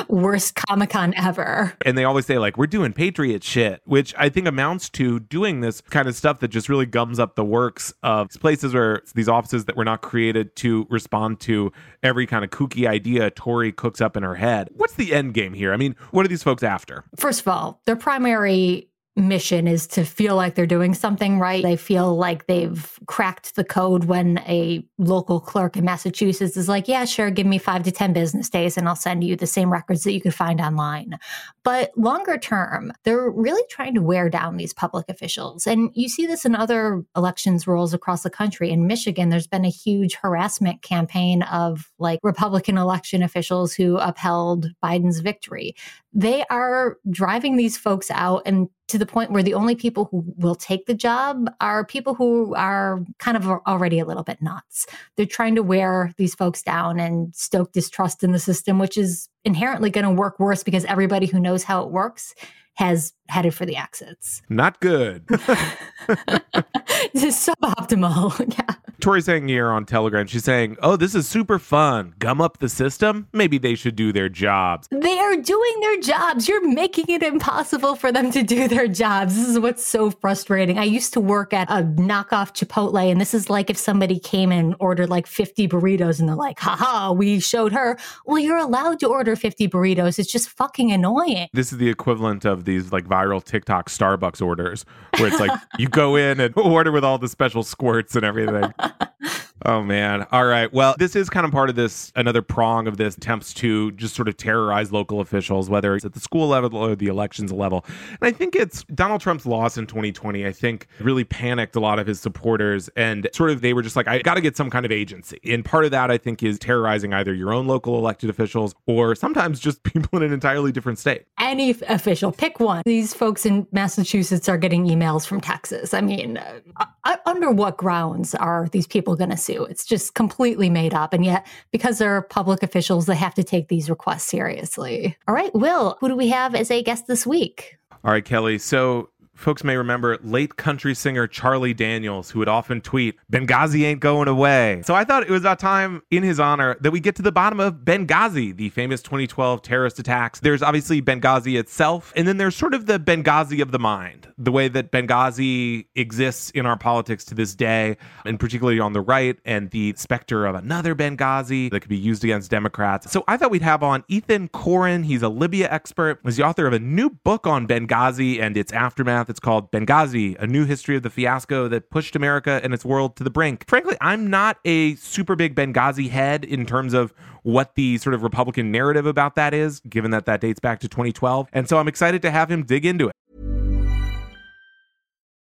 [0.09, 1.75] Worst Comic Con ever.
[1.85, 5.61] And they always say, like, we're doing Patriot shit, which I think amounts to doing
[5.61, 9.29] this kind of stuff that just really gums up the works of places where these
[9.29, 14.01] offices that were not created to respond to every kind of kooky idea Tore cooks
[14.01, 14.69] up in her head.
[14.73, 15.73] What's the end game here?
[15.73, 17.05] I mean, what are these folks after?
[17.17, 18.88] First of all, their primary
[19.19, 21.63] mission is to feel like they're doing something right.
[21.63, 26.89] They feel like they've cracked the code when a local clerk in Massachusetts is like,
[26.89, 29.73] yeah, sure, give me five to 10 business days and I'll send you the same
[29.73, 31.19] records that you could find online.
[31.65, 35.67] But longer term, they're really trying to wear down these public officials.
[35.67, 38.71] And you see this in other elections rolls across the country.
[38.71, 44.69] In Michigan, there's been a huge harassment campaign of like Republican election officials who upheld
[44.83, 45.75] Biden's victory.
[46.13, 50.25] They are driving these folks out and to the point where the only people who
[50.37, 54.87] will take the job are people who are kind of already a little bit nuts.
[55.17, 59.29] They're trying to wear these folks down and stoke distrust in the system, which is
[59.45, 62.35] inherently going to work worse because everybody who knows how it works
[62.77, 64.43] has headed for the exits.
[64.49, 65.27] Not good.
[65.29, 68.59] this is suboptimal.
[68.59, 68.75] yeah.
[69.01, 72.15] Tore saying here on Telegram, she's saying, Oh, this is super fun.
[72.19, 73.29] Gum up the system?
[73.33, 74.89] Maybe they should do their jobs.
[74.91, 76.49] They are doing their jobs.
[76.49, 79.37] You're making it impossible for them to do their jobs.
[79.37, 80.79] This is what's so frustrating.
[80.79, 84.51] I used to work at a knockoff Chipotle, and this is like if somebody came
[84.51, 87.99] and ordered like 50 burritos and they're like, haha, we showed her.
[88.27, 90.19] Well, you're allowed to order 50 burritos.
[90.19, 91.49] It's just fucking annoying.
[91.53, 94.85] This is the equivalent of these like viral TikTok Starbucks orders
[95.19, 98.73] where it's like you go in and order with all the special squirts and everything.
[99.65, 100.27] Oh man.
[100.31, 100.73] All right.
[100.73, 104.15] Well, this is kind of part of this another prong of this attempts to just
[104.15, 107.85] sort of terrorize local officials, whether it's at the school level or the elections level.
[108.09, 111.99] And I think it's Donald Trump's loss in 2020, I think really panicked a lot
[111.99, 114.71] of his supporters and sort of they were just like, I got to get some
[114.71, 115.41] kind of agency.
[115.45, 119.15] And part of that, I think, is terrorizing either your own local elected officials or
[119.15, 121.25] sometimes just people in an entirely different state.
[121.41, 122.83] Any official, pick one.
[122.85, 125.95] These folks in Massachusetts are getting emails from Texas.
[125.95, 126.37] I mean,
[126.77, 131.13] uh, under what grounds are these people going to It's just completely made up.
[131.13, 135.17] And yet, because they're public officials, they have to take these requests seriously.
[135.27, 137.79] All right, Will, who do we have as a guest this week?
[138.05, 138.59] All right, Kelly.
[138.59, 144.01] So folks may remember late country singer Charlie Daniels, who would often tweet, Benghazi ain't
[144.01, 144.83] going away.
[144.85, 147.33] So I thought it was about time in his honor that we get to the
[147.33, 150.41] bottom of Benghazi, the famous 2012 terrorist attacks.
[150.41, 154.51] There's obviously Benghazi itself, and then there's sort of the Benghazi of the mind, the
[154.51, 159.39] way that Benghazi exists in our politics to this day, and particularly on the right,
[159.45, 163.11] and the specter of another Benghazi that could be used against Democrats.
[163.13, 165.05] So I thought we'd have on Ethan Chorin.
[165.05, 168.73] He's a Libya expert, he's the author of a new book on Benghazi and its
[168.73, 172.85] aftermath it's called Benghazi, a new history of the fiasco that pushed America and its
[172.85, 173.65] world to the brink.
[173.69, 177.13] Frankly, I'm not a super big Benghazi head in terms of
[177.43, 180.89] what the sort of Republican narrative about that is, given that that dates back to
[180.89, 181.49] 2012.
[181.53, 183.13] And so I'm excited to have him dig into it.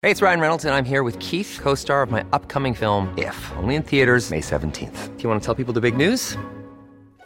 [0.02, 3.14] Hey, it's Ryan Reynolds, and I'm here with Keith, co star of my upcoming film,
[3.16, 5.16] If, only in theaters, May 17th.
[5.16, 6.36] Do you want to tell people the big news?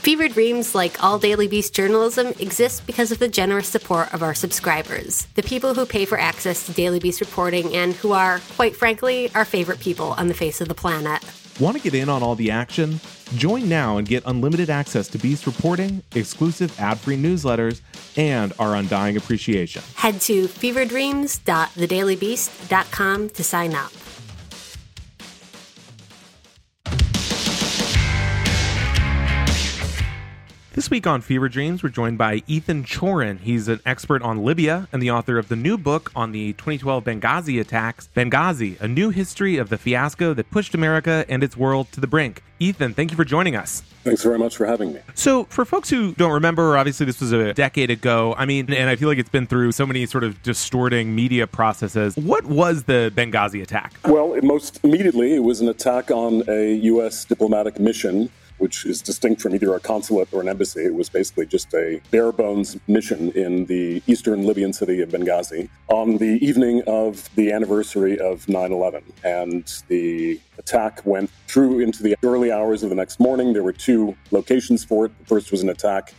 [0.00, 4.32] Fever Dreams, like all Daily Beast journalism, exists because of the generous support of our
[4.32, 8.74] subscribers, the people who pay for access to Daily Beast reporting and who are, quite
[8.74, 11.22] frankly, our favorite people on the face of the planet.
[11.60, 12.98] Want to get in on all the action?
[13.34, 17.82] Join now and get unlimited access to Beast reporting, exclusive ad free newsletters,
[18.16, 19.82] and our undying appreciation.
[19.96, 23.92] Head to feverdreams.thedailybeast.com to sign up.
[30.80, 33.38] This week on Fever Dreams, we're joined by Ethan Chorin.
[33.40, 37.04] He's an expert on Libya and the author of the new book on the 2012
[37.04, 41.92] Benghazi attacks, Benghazi, a new history of the fiasco that pushed America and its world
[41.92, 42.42] to the brink.
[42.60, 43.82] Ethan, thank you for joining us.
[44.04, 45.00] Thanks very much for having me.
[45.14, 48.34] So, for folks who don't remember, obviously this was a decade ago.
[48.38, 51.46] I mean, and I feel like it's been through so many sort of distorting media
[51.46, 52.16] processes.
[52.16, 53.92] What was the Benghazi attack?
[54.06, 57.26] Well, most immediately, it was an attack on a U.S.
[57.26, 60.84] diplomatic mission which is distinct from either a consulate or an embassy.
[60.84, 65.68] It was basically just a bare bones mission in the eastern Libyan city of Benghazi
[65.88, 69.02] on the evening of the anniversary of 9 11.
[69.24, 73.52] And the attack went through into the early hours of the next morning.
[73.52, 75.18] There were two locations for it.
[75.18, 76.14] The first was an attack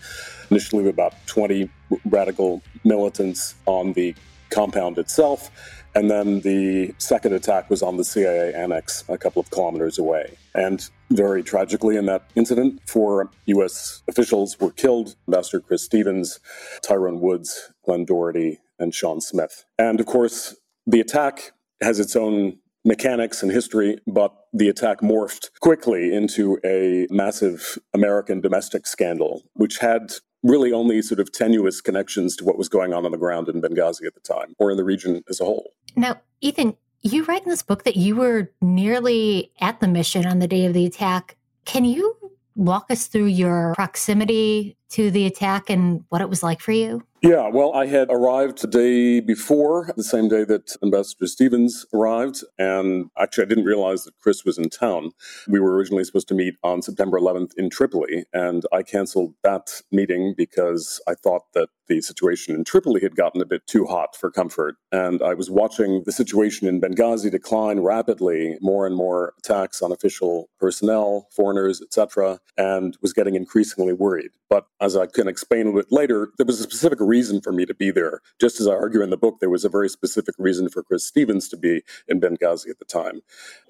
[0.49, 1.69] initially with about 20
[2.05, 4.15] radical militants on the
[4.49, 5.49] compound itself.
[5.93, 10.37] And then the second attack was on the CIA annex a couple of kilometers away.
[10.55, 14.01] And very tragically, in that incident, four U.S.
[14.07, 16.39] officials were killed Ambassador Chris Stevens,
[16.81, 19.65] Tyrone Woods, Glenn Doherty, and Sean Smith.
[19.77, 20.55] And of course,
[20.87, 21.51] the attack
[21.81, 28.41] has its own mechanics and history, but the attack morphed quickly into a massive American
[28.41, 33.05] domestic scandal, which had really only sort of tenuous connections to what was going on
[33.05, 35.71] on the ground in Benghazi at the time or in the region as a whole.
[35.95, 40.39] Now, Ethan, you write in this book that you were nearly at the mission on
[40.39, 41.37] the day of the attack.
[41.65, 42.15] Can you
[42.55, 47.03] walk us through your proximity to the attack and what it was like for you?
[47.21, 52.43] Yeah, well, I had arrived the day before, the same day that Ambassador Stevens arrived.
[52.57, 55.11] And actually, I didn't realize that Chris was in town.
[55.47, 58.23] We were originally supposed to meet on September 11th in Tripoli.
[58.33, 63.41] And I canceled that meeting because I thought that the situation in Tripoli had gotten
[63.41, 64.75] a bit too hot for comfort.
[64.91, 69.91] And I was watching the situation in Benghazi decline rapidly, more and more attacks on
[69.91, 74.31] official personnel, foreigners, etc., and was getting increasingly worried.
[74.49, 77.65] But as I can explain a bit later, there was a specific reason for me
[77.65, 78.21] to be there.
[78.39, 81.05] Just as I argue in the book, there was a very specific reason for Chris
[81.05, 83.21] Stevens to be in Benghazi at the time.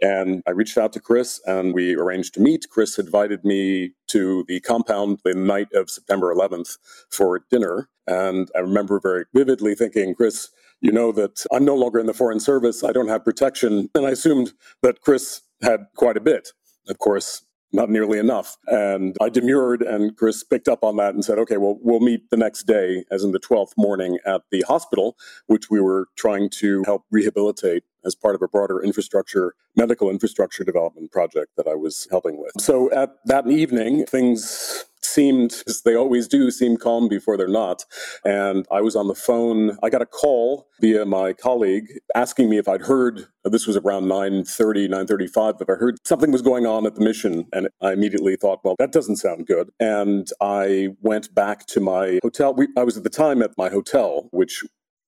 [0.01, 2.69] And I reached out to Chris and we arranged to meet.
[2.69, 6.77] Chris invited me to the compound the night of September 11th
[7.09, 7.89] for dinner.
[8.05, 10.49] And I remember very vividly thinking, Chris,
[10.79, 12.83] you know that I'm no longer in the Foreign Service.
[12.83, 13.89] I don't have protection.
[13.95, 16.49] And I assumed that Chris had quite a bit.
[16.87, 18.57] Of course, not nearly enough.
[18.67, 22.29] And I demurred, and Chris picked up on that and said, okay, well, we'll meet
[22.29, 26.49] the next day, as in the 12th morning, at the hospital, which we were trying
[26.49, 31.75] to help rehabilitate as part of a broader infrastructure, medical infrastructure development project that I
[31.75, 32.51] was helping with.
[32.59, 37.85] So at that evening, things seemed, as they always do, seem calm before they're not.
[38.25, 39.77] And I was on the phone.
[39.83, 44.05] I got a call via my colleague asking me if I'd heard, this was around
[44.05, 47.45] 9.30, 9.35, if I heard something was going on at the mission.
[47.53, 49.69] And I immediately thought, well, that doesn't sound good.
[49.79, 52.53] And I went back to my hotel.
[52.53, 54.63] We, I was at the time at my hotel, which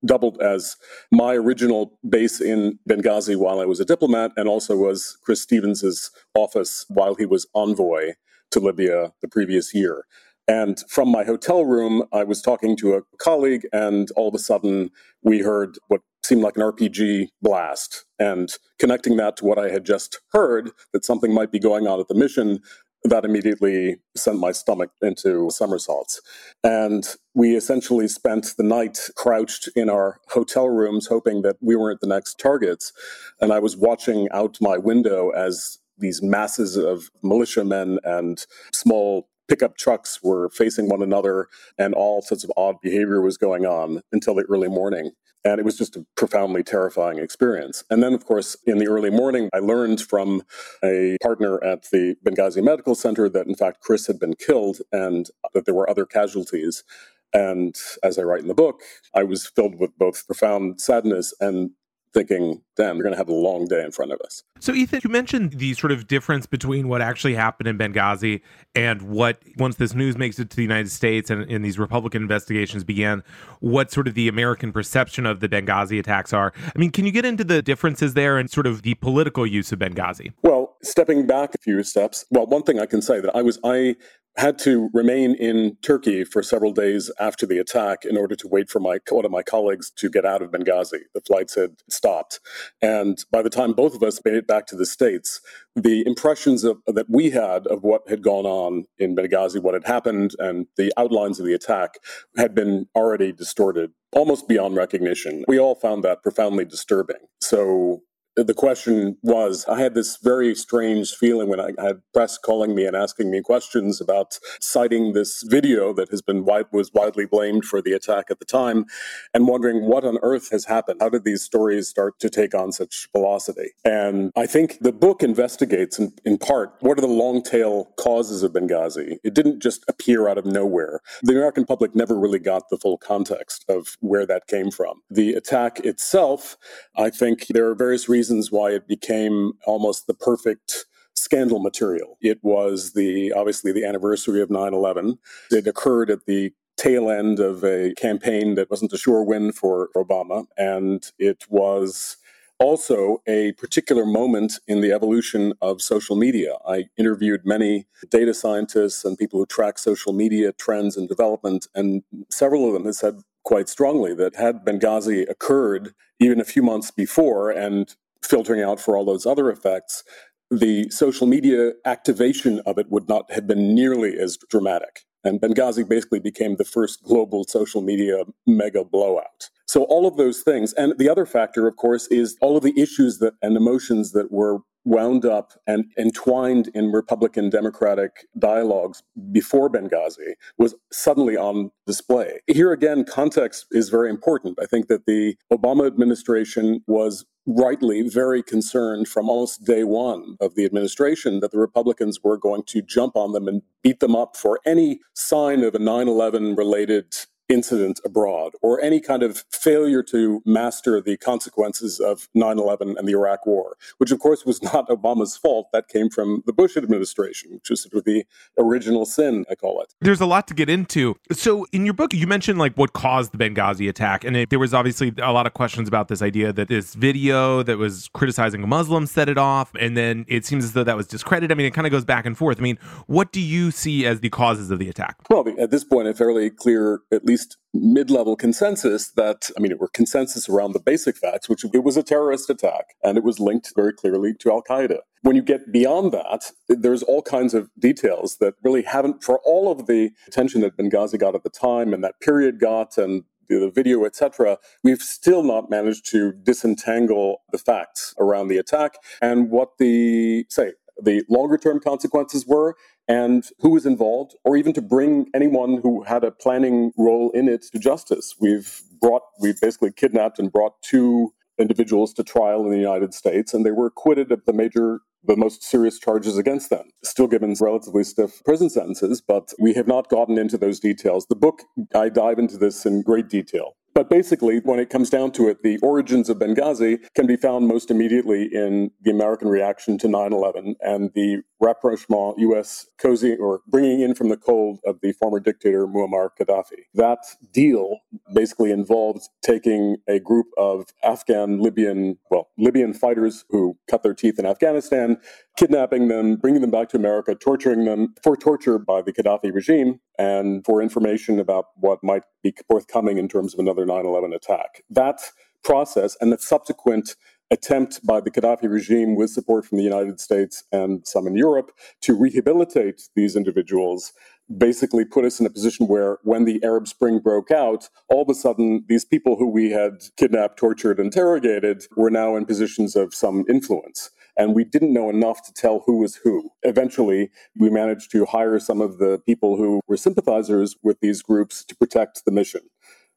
[0.05, 0.75] doubled as
[1.11, 6.11] my original base in Benghazi while I was a diplomat and also was Chris Stevens's
[6.35, 8.13] office while he was envoy
[8.51, 10.05] to Libya the previous year.
[10.47, 14.39] And from my hotel room, I was talking to a colleague, and all of a
[14.39, 18.05] sudden, we heard what seemed like an RPG blast.
[18.19, 21.99] And connecting that to what I had just heard, that something might be going on
[21.99, 22.59] at the mission,
[23.03, 26.21] that immediately sent my stomach into somersaults.
[26.63, 31.99] And we essentially spent the night crouched in our hotel rooms, hoping that we weren't
[31.99, 32.93] the next targets.
[33.41, 39.77] And I was watching out my window as these masses of militiamen and small pickup
[39.77, 44.35] trucks were facing one another, and all sorts of odd behavior was going on until
[44.35, 45.11] the early morning.
[45.45, 47.83] And it was just a profoundly terrifying experience.
[47.89, 50.43] And then, of course, in the early morning, I learned from
[50.83, 55.29] a partner at the Benghazi Medical Center that, in fact, Chris had been killed and
[55.53, 56.85] that there were other casualties.
[57.33, 61.71] And as I write in the book, I was filled with both profound sadness and
[62.13, 64.43] thinking, damn, we're going to have a long day in front of us.
[64.59, 68.41] So, Ethan, you mentioned the sort of difference between what actually happened in Benghazi
[68.75, 72.21] and what, once this news makes it to the United States and, and these Republican
[72.21, 73.23] investigations began,
[73.59, 76.53] what sort of the American perception of the Benghazi attacks are.
[76.73, 79.71] I mean, can you get into the differences there and sort of the political use
[79.71, 80.33] of Benghazi?
[80.43, 83.59] Well, stepping back a few steps, well, one thing I can say that I was,
[83.63, 83.95] I
[84.35, 88.69] had to remain in Turkey for several days after the attack in order to wait
[88.69, 91.01] for my one of my colleagues to get out of Benghazi.
[91.13, 92.39] The flights had stopped,
[92.81, 95.39] and by the time both of us made it back to the states,
[95.75, 99.85] the impressions of, that we had of what had gone on in Benghazi, what had
[99.85, 101.95] happened, and the outlines of the attack
[102.35, 105.43] had been already distorted almost beyond recognition.
[105.47, 107.17] We all found that profoundly disturbing.
[107.41, 108.01] So
[108.35, 112.85] the question was I had this very strange feeling when I had press calling me
[112.85, 117.81] and asking me questions about citing this video that has been was widely blamed for
[117.81, 118.85] the attack at the time
[119.33, 120.99] and wondering what on earth has happened.
[121.01, 123.71] How did these stories start to take on such velocity?
[123.85, 128.43] And I think the book investigates in, in part what are the long tail causes
[128.43, 129.17] of Benghazi.
[129.23, 131.01] It didn't just appear out of nowhere.
[131.21, 135.01] The American public never really got the full context of where that came from.
[135.09, 136.57] The attack itself,
[136.95, 142.17] I think there are various reasons reasons why it became almost the perfect scandal material.
[142.21, 145.17] It was the obviously the anniversary of 9/11.
[145.51, 149.89] It occurred at the tail end of a campaign that wasn't a sure win for
[150.03, 152.15] Obama and it was
[152.59, 156.53] also a particular moment in the evolution of social media.
[156.65, 157.73] I interviewed many
[158.09, 162.85] data scientists and people who track social media trends and development, and several of them
[162.85, 168.61] have said quite strongly that had Benghazi occurred even a few months before and filtering
[168.61, 170.03] out for all those other effects,
[170.49, 175.01] the social media activation of it would not have been nearly as dramatic.
[175.23, 179.49] And Benghazi basically became the first global social media mega blowout.
[179.67, 180.73] So all of those things.
[180.73, 184.31] And the other factor, of course, is all of the issues that and emotions that
[184.31, 192.39] were wound up and entwined in Republican Democratic dialogues before Benghazi was suddenly on display.
[192.47, 194.59] Here again, context is very important.
[194.61, 200.55] I think that the Obama administration was rightly very concerned from almost day one of
[200.55, 204.37] the administration that the Republicans were going to jump on them and beat them up
[204.37, 207.13] for any sign of a 9 11 related
[207.49, 213.07] incident abroad or any kind of failure to master the consequences of 9 11 and
[213.07, 215.69] the Iraq War, which of course was not Obama's fault.
[215.73, 218.25] That came from the Bush administration, which was sort of the
[218.57, 219.93] original sin, I call it.
[220.01, 221.15] There's a lot to get into.
[221.31, 224.23] So, in your book, you mentioned like what caused the Benghazi attack.
[224.23, 227.63] And it, there was obviously a lot of questions about this idea that this video
[227.63, 229.71] that was criticizing a Muslim set it off.
[229.79, 231.51] And then it seems as though that was discredited.
[231.51, 232.59] I mean, it kind of goes back and forth.
[232.59, 232.77] I mean,
[233.07, 235.17] what do you see as the causes of the attack?
[235.29, 239.71] Well, at this point, a fairly clear, at least least mid-level consensus that I mean
[239.71, 243.23] it were consensus around the basic facts, which it was a terrorist attack and it
[243.23, 244.99] was linked very clearly to Al Qaeda.
[245.23, 249.71] When you get beyond that, there's all kinds of details that really haven't, for all
[249.71, 253.71] of the attention that Benghazi got at the time and that period got, and the
[253.73, 259.69] video, etc., we've still not managed to disentangle the facts around the attack and what
[259.79, 262.75] the say the longer term consequences were
[263.07, 267.47] and who was involved, or even to bring anyone who had a planning role in
[267.49, 268.35] it to justice.
[268.39, 273.53] We've brought, we've basically kidnapped and brought two individuals to trial in the United States,
[273.53, 276.89] and they were acquitted of the major the most serious charges against them.
[277.03, 281.27] Still given relatively stiff prison sentences, but we have not gotten into those details.
[281.27, 281.63] The book,
[281.95, 283.75] I dive into this in great detail.
[283.93, 287.67] But basically, when it comes down to it, the origins of Benghazi can be found
[287.67, 292.87] most immediately in the American reaction to 9 11 and the rapprochement, U.S.
[292.99, 296.85] cozy or bringing in from the cold of the former dictator Muammar Gaddafi.
[296.93, 297.19] That
[297.53, 297.99] deal
[298.33, 304.39] basically involved taking a group of Afghan, Libyan, well, Libyan fighters who cut their teeth
[304.39, 305.17] in Afghanistan,
[305.57, 309.99] kidnapping them, bringing them back to America, torturing them for torture by the Gaddafi regime,
[310.17, 314.83] and for information about what might be forthcoming in terms of another 9 11 attack.
[314.89, 315.21] That
[315.63, 317.15] process and the subsequent
[317.51, 321.71] attempt by the Gaddafi regime, with support from the United States and some in Europe,
[322.01, 324.13] to rehabilitate these individuals
[324.57, 328.29] basically put us in a position where when the Arab Spring broke out, all of
[328.29, 333.13] a sudden these people who we had kidnapped, tortured, interrogated were now in positions of
[333.13, 336.49] some influence and we didn't know enough to tell who was who.
[336.63, 341.63] Eventually, we managed to hire some of the people who were sympathizers with these groups
[341.65, 342.61] to protect the mission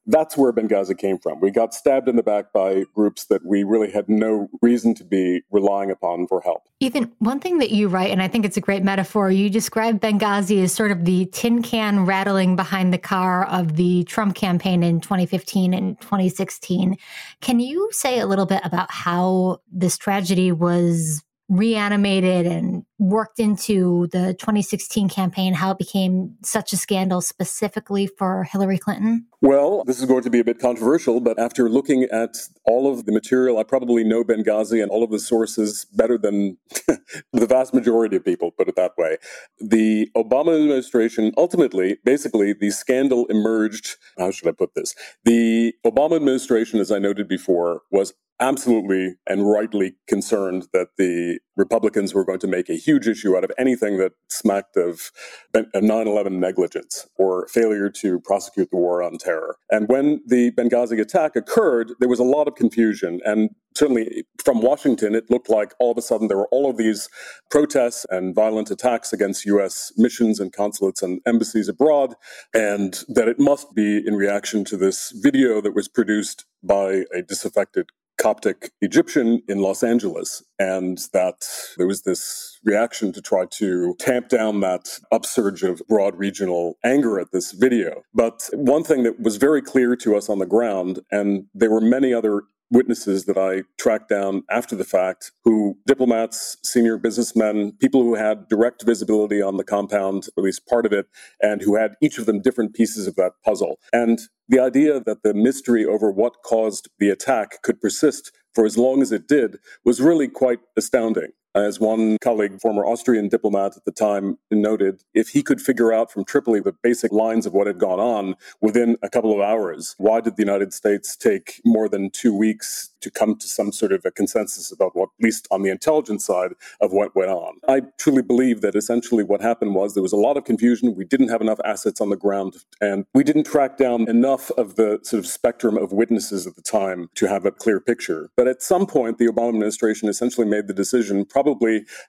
[0.07, 1.39] that's where Benghazi came from.
[1.39, 5.03] We got stabbed in the back by groups that we really had no reason to
[5.03, 6.63] be relying upon for help.
[6.79, 9.99] Ethan, one thing that you write, and I think it's a great metaphor, you describe
[9.99, 14.81] Benghazi as sort of the tin can rattling behind the car of the Trump campaign
[14.81, 16.97] in 2015 and 2016.
[17.41, 24.07] Can you say a little bit about how this tragedy was reanimated and worked into
[24.11, 29.25] the 2016 campaign, how it became such a scandal specifically for Hillary Clinton?
[29.41, 32.35] Well, this is going to be a bit controversial, but after looking at
[32.65, 36.57] all of the material, I probably know Benghazi and all of the sources better than
[37.33, 39.17] the vast majority of people, put it that way.
[39.59, 43.95] The Obama administration, ultimately, basically, the scandal emerged.
[44.17, 44.95] How should I put this?
[45.23, 52.13] The Obama administration, as I noted before, was absolutely and rightly concerned that the Republicans
[52.13, 55.11] were going to make a huge issue out of anything that smacked of
[55.53, 59.57] 9 11 negligence or failure to prosecute the war on terror.
[59.71, 63.19] And when the Benghazi attack occurred, there was a lot of confusion.
[63.25, 66.77] And certainly from Washington, it looked like all of a sudden there were all of
[66.77, 67.09] these
[67.49, 69.91] protests and violent attacks against U.S.
[69.97, 72.13] missions and consulates and embassies abroad,
[72.53, 77.21] and that it must be in reaction to this video that was produced by a
[77.21, 81.47] disaffected Coptic Egyptian in Los Angeles, and that
[81.77, 87.19] there was this reaction to try to tamp down that upsurge of broad regional anger
[87.19, 88.03] at this video.
[88.13, 91.81] But one thing that was very clear to us on the ground, and there were
[91.81, 98.01] many other witnesses that I tracked down after the fact who diplomats, senior businessmen, people
[98.03, 101.07] who had direct visibility on the compound, or at least part of it,
[101.41, 103.79] and who had each of them different pieces of that puzzle.
[103.93, 108.77] And the idea that the mystery over what caused the attack could persist for as
[108.77, 111.31] long as it did was really quite astounding.
[111.57, 116.11] As one colleague, former Austrian diplomat at the time, noted, if he could figure out
[116.11, 119.95] from Tripoli the basic lines of what had gone on within a couple of hours,
[119.97, 123.91] why did the United States take more than two weeks to come to some sort
[123.91, 127.55] of a consensus about what, at least on the intelligence side, of what went on?
[127.67, 130.93] I truly believe that essentially what happened was there was a lot of confusion.
[130.95, 134.75] We didn't have enough assets on the ground, and we didn't track down enough of
[134.75, 138.29] the sort of spectrum of witnesses at the time to have a clear picture.
[138.37, 141.46] But at some point, the Obama administration essentially made the decision, probably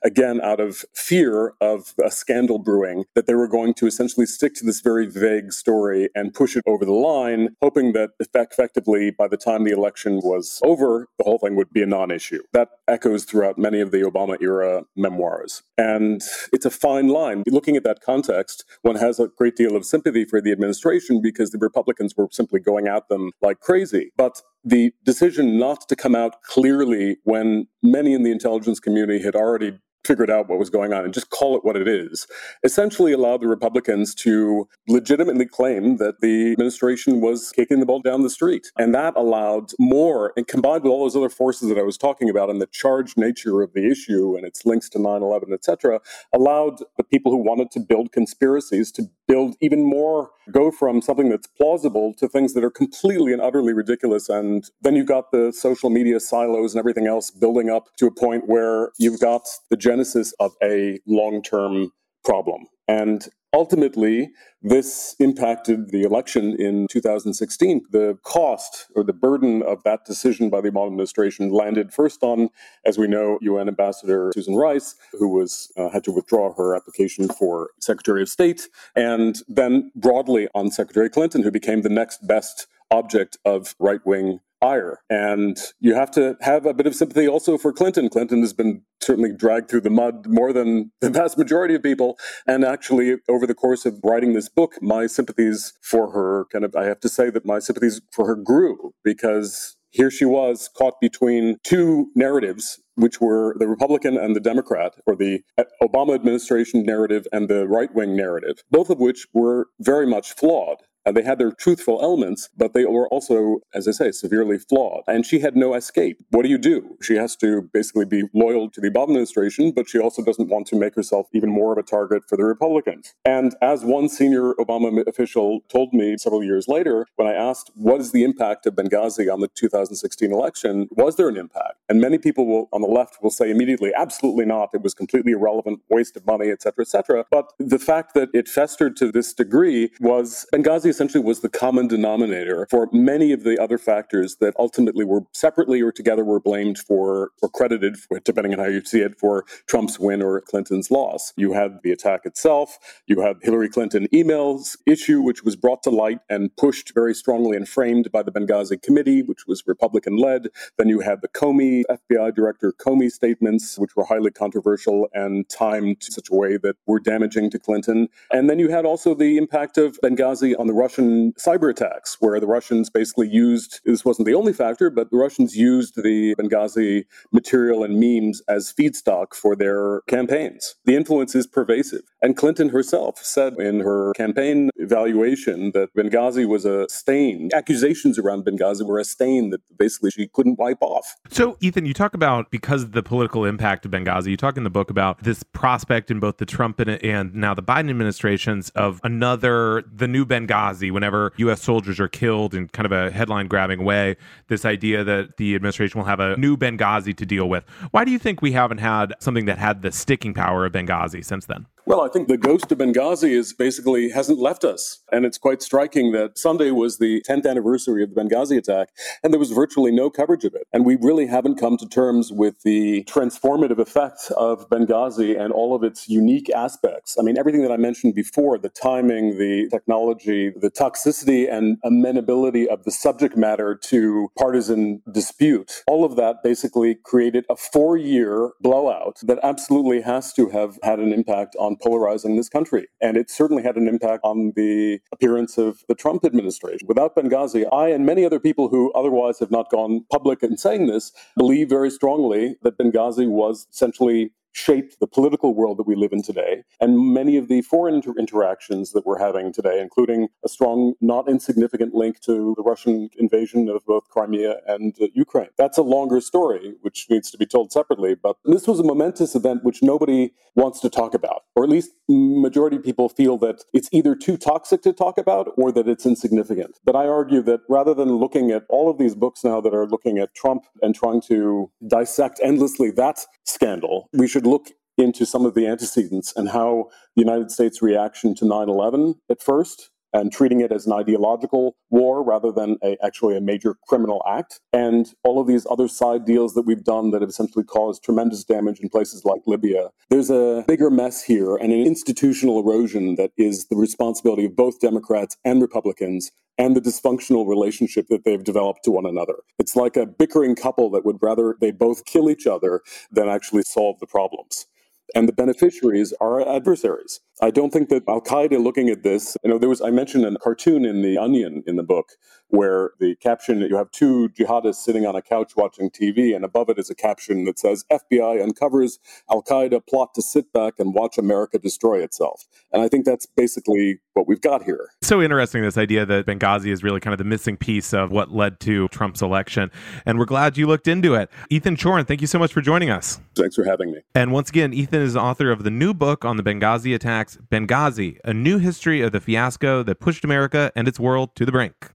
[0.02, 4.54] again out of fear of a scandal brewing, that they were going to essentially stick
[4.54, 9.28] to this very vague story and push it over the line, hoping that effectively by
[9.28, 12.42] the time the election was over, the whole thing would be a non issue.
[12.52, 15.62] That echoes throughout many of the Obama era memoirs.
[15.76, 16.22] And
[16.52, 17.42] it's a fine line.
[17.46, 21.50] Looking at that context, one has a great deal of sympathy for the administration because
[21.50, 24.10] the Republicans were simply going at them like crazy.
[24.16, 29.36] But the decision not to come out clearly when many in the intelligence community had
[29.36, 29.80] already mm.
[30.04, 32.26] Figured out what was going on and just call it what it is,
[32.64, 38.22] essentially allowed the Republicans to legitimately claim that the administration was kicking the ball down
[38.22, 38.68] the street.
[38.78, 42.30] And that allowed more, and combined with all those other forces that I was talking
[42.30, 45.64] about and the charged nature of the issue and its links to 9 11, et
[45.64, 46.00] cetera,
[46.32, 51.28] allowed the people who wanted to build conspiracies to build even more, go from something
[51.28, 54.28] that's plausible to things that are completely and utterly ridiculous.
[54.28, 58.10] And then you've got the social media silos and everything else building up to a
[58.10, 61.90] point where you've got the genesis of a long term
[62.22, 62.66] problem.
[62.86, 64.30] And ultimately,
[64.60, 67.82] this impacted the election in 2016.
[67.90, 72.50] The cost or the burden of that decision by the Obama administration landed first on,
[72.84, 77.28] as we know, UN Ambassador Susan Rice, who was uh, had to withdraw her application
[77.28, 82.66] for Secretary of State, and then broadly on Secretary Clinton, who became the next best
[82.90, 85.00] object of right wing ire.
[85.08, 88.08] And you have to have a bit of sympathy also for Clinton.
[88.08, 92.18] Clinton has been certainly dragged through the mud more than the vast majority of people.
[92.46, 96.74] And actually, over the course of writing this book, my sympathies for her kind of,
[96.76, 101.00] I have to say that my sympathies for her grew because here she was caught
[101.00, 105.40] between two narratives which were the Republican and the Democrat, or the
[105.80, 110.78] Obama administration narrative and the right wing narrative, both of which were very much flawed.
[111.08, 115.04] And they had their truthful elements, but they were also, as I say, severely flawed.
[115.08, 116.18] And she had no escape.
[116.28, 116.98] What do you do?
[117.00, 120.66] She has to basically be loyal to the Obama administration, but she also doesn't want
[120.66, 123.14] to make herself even more of a target for the Republicans.
[123.24, 128.02] And as one senior Obama official told me several years later, when I asked, what
[128.02, 130.88] is the impact of Benghazi on the 2016 election?
[130.90, 131.76] Was there an impact?
[131.88, 134.68] And many people will, on the left will say immediately, absolutely not.
[134.74, 137.24] It was completely irrelevant, waste of money, et cetera, et cetera.
[137.30, 141.86] But the fact that it festered to this degree was Benghazi essentially was the common
[141.86, 146.76] denominator for many of the other factors that ultimately were separately or together were blamed
[146.76, 150.90] for or credited for, depending on how you see it, for Trump's win or Clinton's
[150.90, 151.32] loss.
[151.36, 152.78] You had the attack itself.
[153.06, 157.56] You had Hillary Clinton emails issue, which was brought to light and pushed very strongly
[157.56, 160.48] and framed by the Benghazi committee, which was Republican led.
[160.78, 166.02] Then you had the Comey, FBI Director Comey statements, which were highly controversial and timed
[166.04, 168.08] in such a way that were damaging to Clinton.
[168.32, 172.40] And then you had also the impact of Benghazi on the Russian cyber attacks, where
[172.40, 177.04] the Russians basically used this wasn't the only factor, but the Russians used the Benghazi
[177.32, 180.76] material and memes as feedstock for their campaigns.
[180.84, 182.02] The influence is pervasive.
[182.22, 187.50] And Clinton herself said in her campaign evaluation that Benghazi was a stain.
[187.54, 191.16] Accusations around Benghazi were a stain that basically she couldn't wipe off.
[191.30, 194.64] So, Ethan, you talk about because of the political impact of Benghazi, you talk in
[194.64, 199.00] the book about this prospect in both the Trump and now the Biden administrations of
[199.02, 200.58] another, the new Benghazi
[200.90, 201.62] Whenever U.S.
[201.62, 204.16] soldiers are killed in kind of a headline grabbing way,
[204.48, 207.64] this idea that the administration will have a new Benghazi to deal with.
[207.90, 211.24] Why do you think we haven't had something that had the sticking power of Benghazi
[211.24, 211.66] since then?
[211.88, 215.02] Well, I think the ghost of Benghazi is basically hasn't left us.
[215.10, 218.90] And it's quite striking that Sunday was the 10th anniversary of the Benghazi attack,
[219.22, 220.66] and there was virtually no coverage of it.
[220.70, 225.74] And we really haven't come to terms with the transformative effect of Benghazi and all
[225.74, 227.16] of its unique aspects.
[227.18, 232.68] I mean, everything that I mentioned before the timing, the technology, the toxicity and amenability
[232.68, 238.50] of the subject matter to partisan dispute, all of that basically created a four year
[238.60, 242.86] blowout that absolutely has to have had an impact on polarizing this country.
[243.00, 246.86] And it certainly had an impact on the appearance of the Trump administration.
[246.88, 250.86] Without Benghazi, I and many other people who otherwise have not gone public in saying
[250.86, 256.12] this believe very strongly that Benghazi was essentially shaped the political world that we live
[256.12, 260.48] in today and many of the foreign inter- interactions that we're having today, including a
[260.48, 265.48] strong, not insignificant link to the Russian invasion of both Crimea and uh, Ukraine.
[265.56, 268.14] That's a longer story, which needs to be told separately.
[268.14, 271.92] But this was a momentous event which nobody wants to talk about, or at least
[272.08, 276.04] majority of people feel that it's either too toxic to talk about or that it's
[276.04, 276.78] insignificant.
[276.84, 279.86] But I argue that rather than looking at all of these books now that are
[279.86, 285.46] looking at Trump and trying to dissect endlessly that scandal, we should look into some
[285.46, 290.32] of the antecedents and how the United States' reaction to 9 11 at first and
[290.32, 294.60] treating it as an ideological war rather than a, actually a major criminal act.
[294.72, 298.44] And all of these other side deals that we've done that have essentially caused tremendous
[298.44, 299.90] damage in places like Libya.
[300.10, 304.80] There's a bigger mess here and an institutional erosion that is the responsibility of both
[304.80, 309.36] Democrats and Republicans and the dysfunctional relationship that they've developed to one another.
[309.58, 312.82] It's like a bickering couple that would rather they both kill each other
[313.12, 314.66] than actually solve the problems
[315.14, 317.20] and the beneficiaries are adversaries.
[317.40, 320.24] I don't think that Al Qaeda looking at this, you know, there was, I mentioned
[320.24, 322.10] a cartoon in The Onion in the book
[322.48, 326.44] where the caption, that you have two jihadists sitting on a couch watching TV, and
[326.44, 328.98] above it is a caption that says, FBI uncovers
[329.30, 332.46] Al Qaeda plot to sit back and watch America destroy itself.
[332.72, 334.90] And I think that's basically what we've got here.
[335.02, 338.32] So interesting, this idea that Benghazi is really kind of the missing piece of what
[338.32, 339.70] led to Trump's election.
[340.06, 341.30] And we're glad you looked into it.
[341.50, 343.20] Ethan Chorin, thank you so much for joining us.
[343.36, 344.00] Thanks for having me.
[344.14, 347.38] And once again, Ethan is the author of the new book on the Benghazi attacks,
[347.50, 351.52] Benghazi, a new history of the fiasco that pushed America and its world to the
[351.52, 351.92] brink.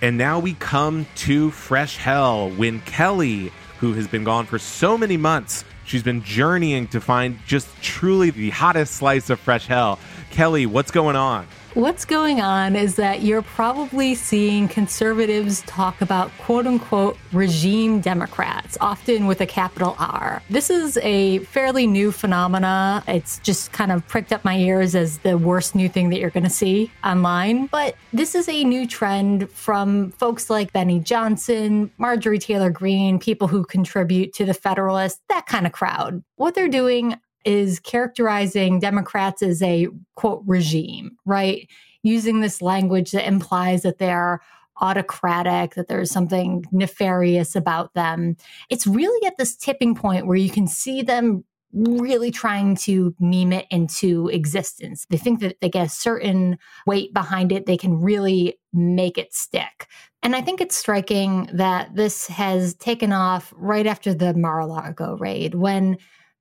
[0.00, 4.96] And now we come to Fresh Hell when Kelly, who has been gone for so
[4.96, 9.98] many months, she's been journeying to find just truly the hottest slice of fresh hell.
[10.30, 11.48] Kelly, what's going on?
[11.78, 18.76] What's going on is that you're probably seeing conservatives talk about quote unquote regime Democrats,
[18.80, 20.42] often with a capital R.
[20.50, 23.04] This is a fairly new phenomena.
[23.06, 26.30] It's just kind of pricked up my ears as the worst new thing that you're
[26.30, 27.66] going to see online.
[27.66, 33.46] But this is a new trend from folks like Benny Johnson, Marjorie Taylor Greene, people
[33.46, 36.24] who contribute to the Federalist, that kind of crowd.
[36.34, 37.14] What they're doing
[37.48, 41.66] is characterizing Democrats as a quote regime, right?
[42.02, 44.42] Using this language that implies that they're
[44.82, 48.36] autocratic, that there's something nefarious about them.
[48.68, 51.42] It's really at this tipping point where you can see them
[51.72, 55.06] really trying to meme it into existence.
[55.08, 59.32] They think that they get a certain weight behind it, they can really make it
[59.34, 59.86] stick.
[60.22, 64.66] And I think it's striking that this has taken off right after the Mar a
[64.66, 65.96] Lago raid when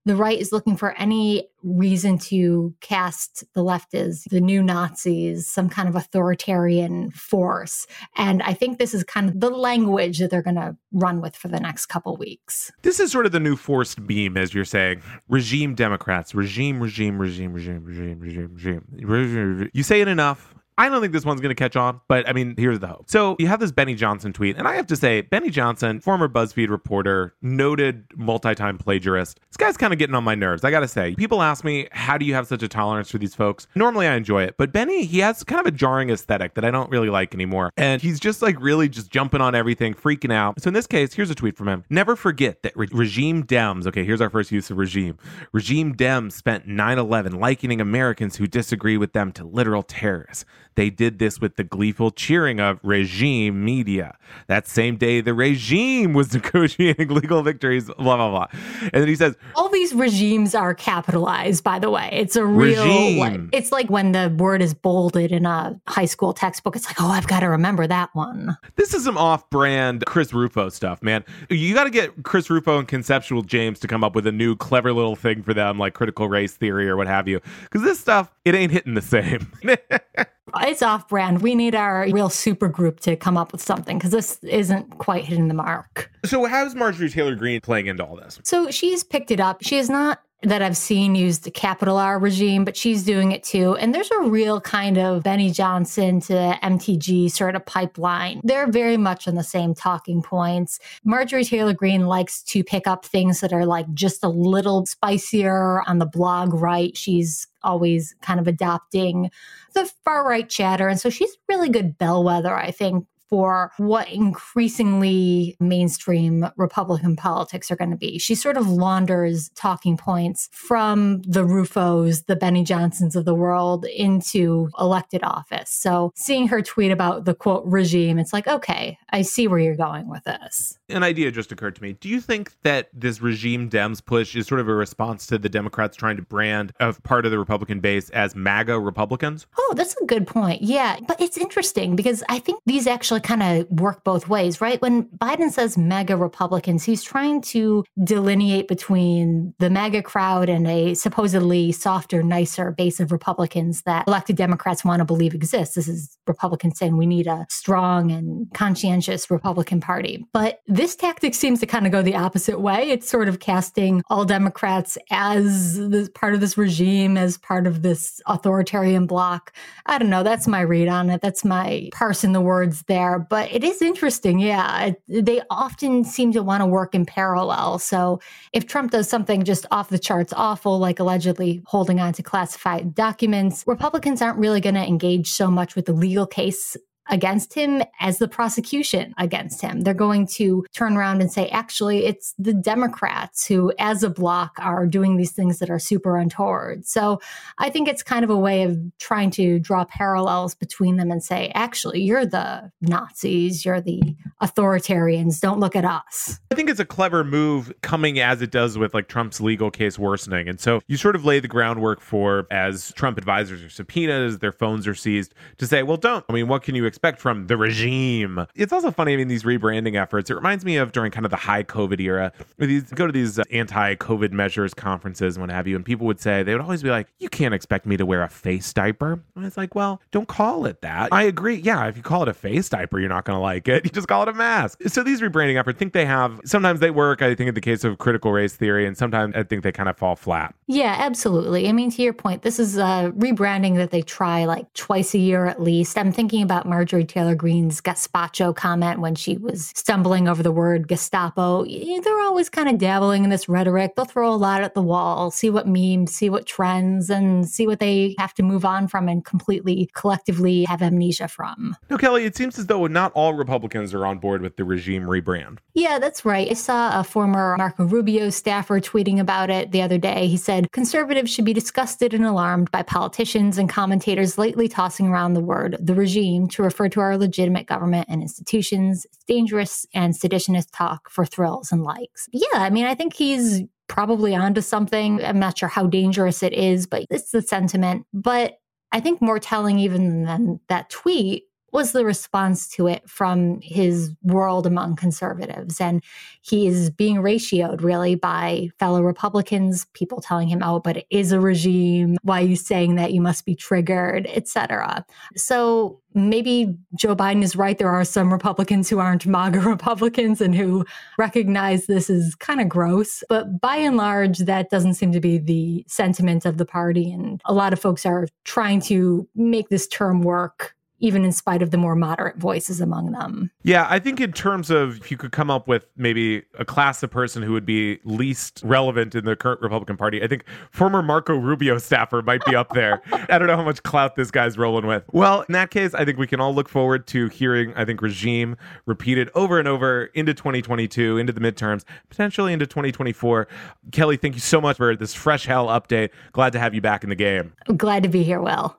[0.07, 5.47] the right is looking for any reason to cast the left as the new Nazis,
[5.47, 7.85] some kind of authoritarian force.
[8.15, 11.35] And I think this is kind of the language that they're going to run with
[11.35, 12.71] for the next couple weeks.
[12.83, 15.01] This is sort of the new forced beam, as you're saying.
[15.27, 19.69] Regime Democrats, regime, regime, regime, regime, regime, regime, regime.
[19.73, 22.33] You say it enough, I don't think this one's going to catch on, but I
[22.33, 23.09] mean, here's the hope.
[23.09, 26.27] So you have this Benny Johnson tweet, and I have to say, Benny Johnson, former
[26.27, 29.39] BuzzFeed reporter, noted multi time plagiarist.
[29.49, 30.63] This guy's kind of getting on my nerves.
[30.63, 33.17] I got to say, people ask me, how do you have such a tolerance for
[33.17, 33.67] these folks?
[33.73, 36.69] Normally I enjoy it, but Benny, he has kind of a jarring aesthetic that I
[36.69, 37.71] don't really like anymore.
[37.75, 40.61] And he's just like really just jumping on everything, freaking out.
[40.61, 41.85] So in this case, here's a tweet from him.
[41.89, 45.17] Never forget that re- regime Dems, okay, here's our first use of regime.
[45.53, 50.45] Regime Dems spent 9 11 likening Americans who disagree with them to literal terrorists.
[50.77, 54.15] They did this with the gleeful cheering of regime media.
[54.45, 58.45] That same day, the regime was negotiating legal victories, blah, blah, blah.
[58.81, 62.09] And then he says, All these regimes are capitalized, by the way.
[62.13, 63.17] It's a real, Regime.
[63.17, 66.75] like, it's like when the word is bolded in a high school textbook.
[66.75, 68.55] It's like, oh, I've got to remember that one.
[68.75, 71.25] This is some off brand Chris Rufo stuff, man.
[71.49, 74.55] You got to get Chris Rufo and Conceptual James to come up with a new
[74.55, 77.41] clever little thing for them, like critical race theory or what have you.
[77.63, 79.51] Because this stuff, it ain't hitting the same.
[80.61, 81.41] It's off brand.
[81.41, 85.25] We need our real super group to come up with something because this isn't quite
[85.25, 86.11] hitting the mark.
[86.25, 88.39] so, how's Marjorie Taylor Greene playing into all this?
[88.43, 89.63] So she's picked it up.
[89.63, 93.43] She is not that I've seen use the capital R regime, but she's doing it
[93.43, 93.75] too.
[93.77, 98.41] And there's a real kind of Benny Johnson to MTG sort of pipeline.
[98.43, 100.79] They're very much on the same talking points.
[101.03, 105.81] Marjorie Taylor Greene likes to pick up things that are like just a little spicier
[105.87, 106.95] on the blog right.
[106.95, 109.31] She's always kind of adopting
[109.73, 110.87] the far right chatter.
[110.87, 117.75] And so she's really good bellwether, I think, for what increasingly mainstream Republican politics are
[117.75, 118.17] going to be.
[118.17, 123.85] She sort of launders talking points from the Rufos, the Benny Johnsons of the world
[123.85, 125.69] into elected office.
[125.69, 129.75] So seeing her tweet about the quote regime, it's like, okay, I see where you're
[129.75, 130.77] going with this.
[130.89, 131.93] An idea just occurred to me.
[131.93, 135.49] Do you think that this regime Dems push is sort of a response to the
[135.49, 139.47] Democrats trying to brand a part of the Republican base as MAGA Republicans?
[139.57, 140.61] Oh, that's a good point.
[140.61, 140.97] Yeah.
[141.07, 144.81] But it's interesting because I think these actually kind of work both ways, right?
[144.81, 150.93] When Biden says MAGA Republicans, he's trying to delineate between the MAGA crowd and a
[150.93, 155.75] supposedly softer, nicer base of Republicans that elected Democrats want to believe exists.
[155.75, 160.25] This is Republicans saying we need a strong and conscientious Republican Party.
[160.33, 162.89] But this tactic seems to kind of go the opposite way.
[162.89, 168.21] It's sort of casting all Democrats as part of this regime, as part of this
[168.27, 169.53] authoritarian bloc.
[169.85, 170.23] I don't know.
[170.23, 171.21] That's my read on it.
[171.21, 173.06] That's my parsing the words there.
[173.29, 174.39] But it is interesting.
[174.39, 174.91] Yeah.
[175.07, 177.79] They often seem to want to work in parallel.
[177.79, 178.19] So
[178.53, 182.93] if Trump does something just off the charts awful, like allegedly holding on to classified
[182.93, 186.75] documents, Republicans aren't really going to engage so much with the legal case
[187.09, 189.81] against him as the prosecution against him.
[189.81, 194.53] They're going to turn around and say, actually, it's the Democrats who, as a bloc,
[194.59, 196.85] are doing these things that are super untoward.
[196.85, 197.19] So
[197.57, 201.23] I think it's kind of a way of trying to draw parallels between them and
[201.23, 204.01] say, actually, you're the Nazis, you're the
[204.41, 206.39] authoritarians, don't look at us.
[206.51, 209.97] I think it's a clever move coming as it does with like Trump's legal case
[209.97, 210.47] worsening.
[210.49, 214.39] And so you sort of lay the groundwork for, as Trump advisors are subpoenaed, as
[214.39, 216.25] their phones are seized, to say, well, don't.
[216.27, 216.96] I mean, what can you expect?
[216.97, 218.47] Expect from the regime.
[218.55, 220.31] It's also funny, I mean, these rebranding efforts.
[220.31, 223.37] It reminds me of during kind of the high COVID era, these go to these
[223.37, 226.61] uh, anti COVID measures conferences and what have you, and people would say, they would
[226.61, 229.21] always be like, you can't expect me to wear a face diaper.
[229.35, 231.13] And it's like, well, don't call it that.
[231.13, 231.57] I agree.
[231.57, 233.85] Yeah, if you call it a face diaper, you're not going to like it.
[233.87, 234.81] You just call it a mask.
[234.87, 237.61] So these rebranding efforts, I think they have, sometimes they work, I think in the
[237.61, 240.53] case of critical race theory, and sometimes I think they kind of fall flat.
[240.65, 241.69] Yeah, absolutely.
[241.69, 245.19] I mean, to your point, this is a rebranding that they try like twice a
[245.19, 245.97] year at least.
[245.97, 250.53] I'm thinking about Marjorie Marjorie Taylor Greene's gazpacho comment when she was stumbling over the
[250.53, 251.65] word Gestapo.
[251.65, 253.95] They're always kind of dabbling in this rhetoric.
[253.97, 257.67] They'll throw a lot at the wall, see what memes, see what trends, and see
[257.67, 261.75] what they have to move on from and completely collectively have amnesia from.
[261.89, 265.03] No, Kelly, it seems as though not all Republicans are on board with the regime
[265.03, 265.57] rebrand.
[265.73, 266.49] Yeah, that's right.
[266.49, 270.27] I saw a former Marco Rubio staffer tweeting about it the other day.
[270.27, 275.33] He said conservatives should be disgusted and alarmed by politicians and commentators lately tossing around
[275.33, 279.05] the word the regime to refer refer to our legitimate government and institutions.
[279.05, 282.29] It's dangerous and seditionist talk for thrills and likes.
[282.31, 285.23] Yeah, I mean, I think he's probably onto something.
[285.23, 288.05] I'm not sure how dangerous it is, but it's the sentiment.
[288.13, 288.59] But
[288.91, 294.11] I think more telling even than that tweet was the response to it from his
[294.23, 295.81] world among conservatives.
[295.81, 296.03] And
[296.41, 301.31] he is being ratioed really by fellow Republicans, people telling him, oh, but it is
[301.31, 302.17] a regime.
[302.21, 303.13] Why are you saying that?
[303.13, 305.05] You must be triggered, etc.
[305.35, 307.77] So maybe Joe Biden is right.
[307.77, 310.85] There are some Republicans who aren't MAGA Republicans and who
[311.17, 313.23] recognize this is kind of gross.
[313.29, 317.11] But by and large, that doesn't seem to be the sentiment of the party.
[317.11, 321.61] And a lot of folks are trying to make this term work even in spite
[321.61, 323.51] of the more moderate voices among them.
[323.63, 327.03] Yeah, I think in terms of if you could come up with maybe a class
[327.03, 331.03] of person who would be least relevant in the current Republican Party, I think former
[331.03, 333.01] Marco Rubio staffer might be up there.
[333.11, 335.03] I don't know how much clout this guy's rolling with.
[335.11, 338.01] Well, in that case, I think we can all look forward to hearing, I think,
[338.01, 343.47] regime repeated over and over into 2022, into the midterms, potentially into 2024.
[343.91, 346.09] Kelly, thank you so much for this fresh hell update.
[346.31, 347.53] Glad to have you back in the game.
[347.75, 348.77] glad to be here, Will.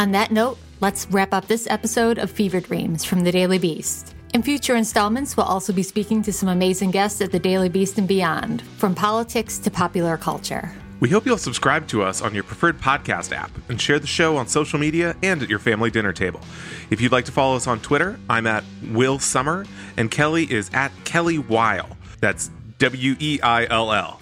[0.00, 4.14] On that note, let's wrap up this episode of Fever Dreams from the Daily Beast.
[4.32, 7.98] In future installments, we'll also be speaking to some amazing guests at the Daily Beast
[7.98, 10.72] and beyond, from politics to popular culture.
[11.00, 14.38] We hope you'll subscribe to us on your preferred podcast app and share the show
[14.38, 16.40] on social media and at your family dinner table.
[16.88, 19.66] If you'd like to follow us on Twitter, I'm at Will Sommer
[19.98, 21.90] and Kelly is at Kelly Weill.
[22.20, 24.18] That's W E I L L.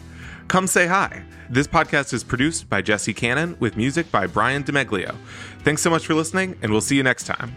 [0.49, 1.23] Come say hi.
[1.51, 5.17] This podcast is produced by Jesse Cannon with music by Brian DeMeglio.
[5.65, 7.55] Thanks so much for listening, and we'll see you next time.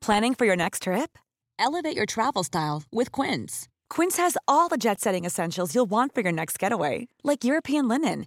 [0.00, 1.16] Planning for your next trip?
[1.60, 3.68] Elevate your travel style with Quince.
[3.88, 7.86] Quince has all the jet setting essentials you'll want for your next getaway, like European
[7.86, 8.26] linen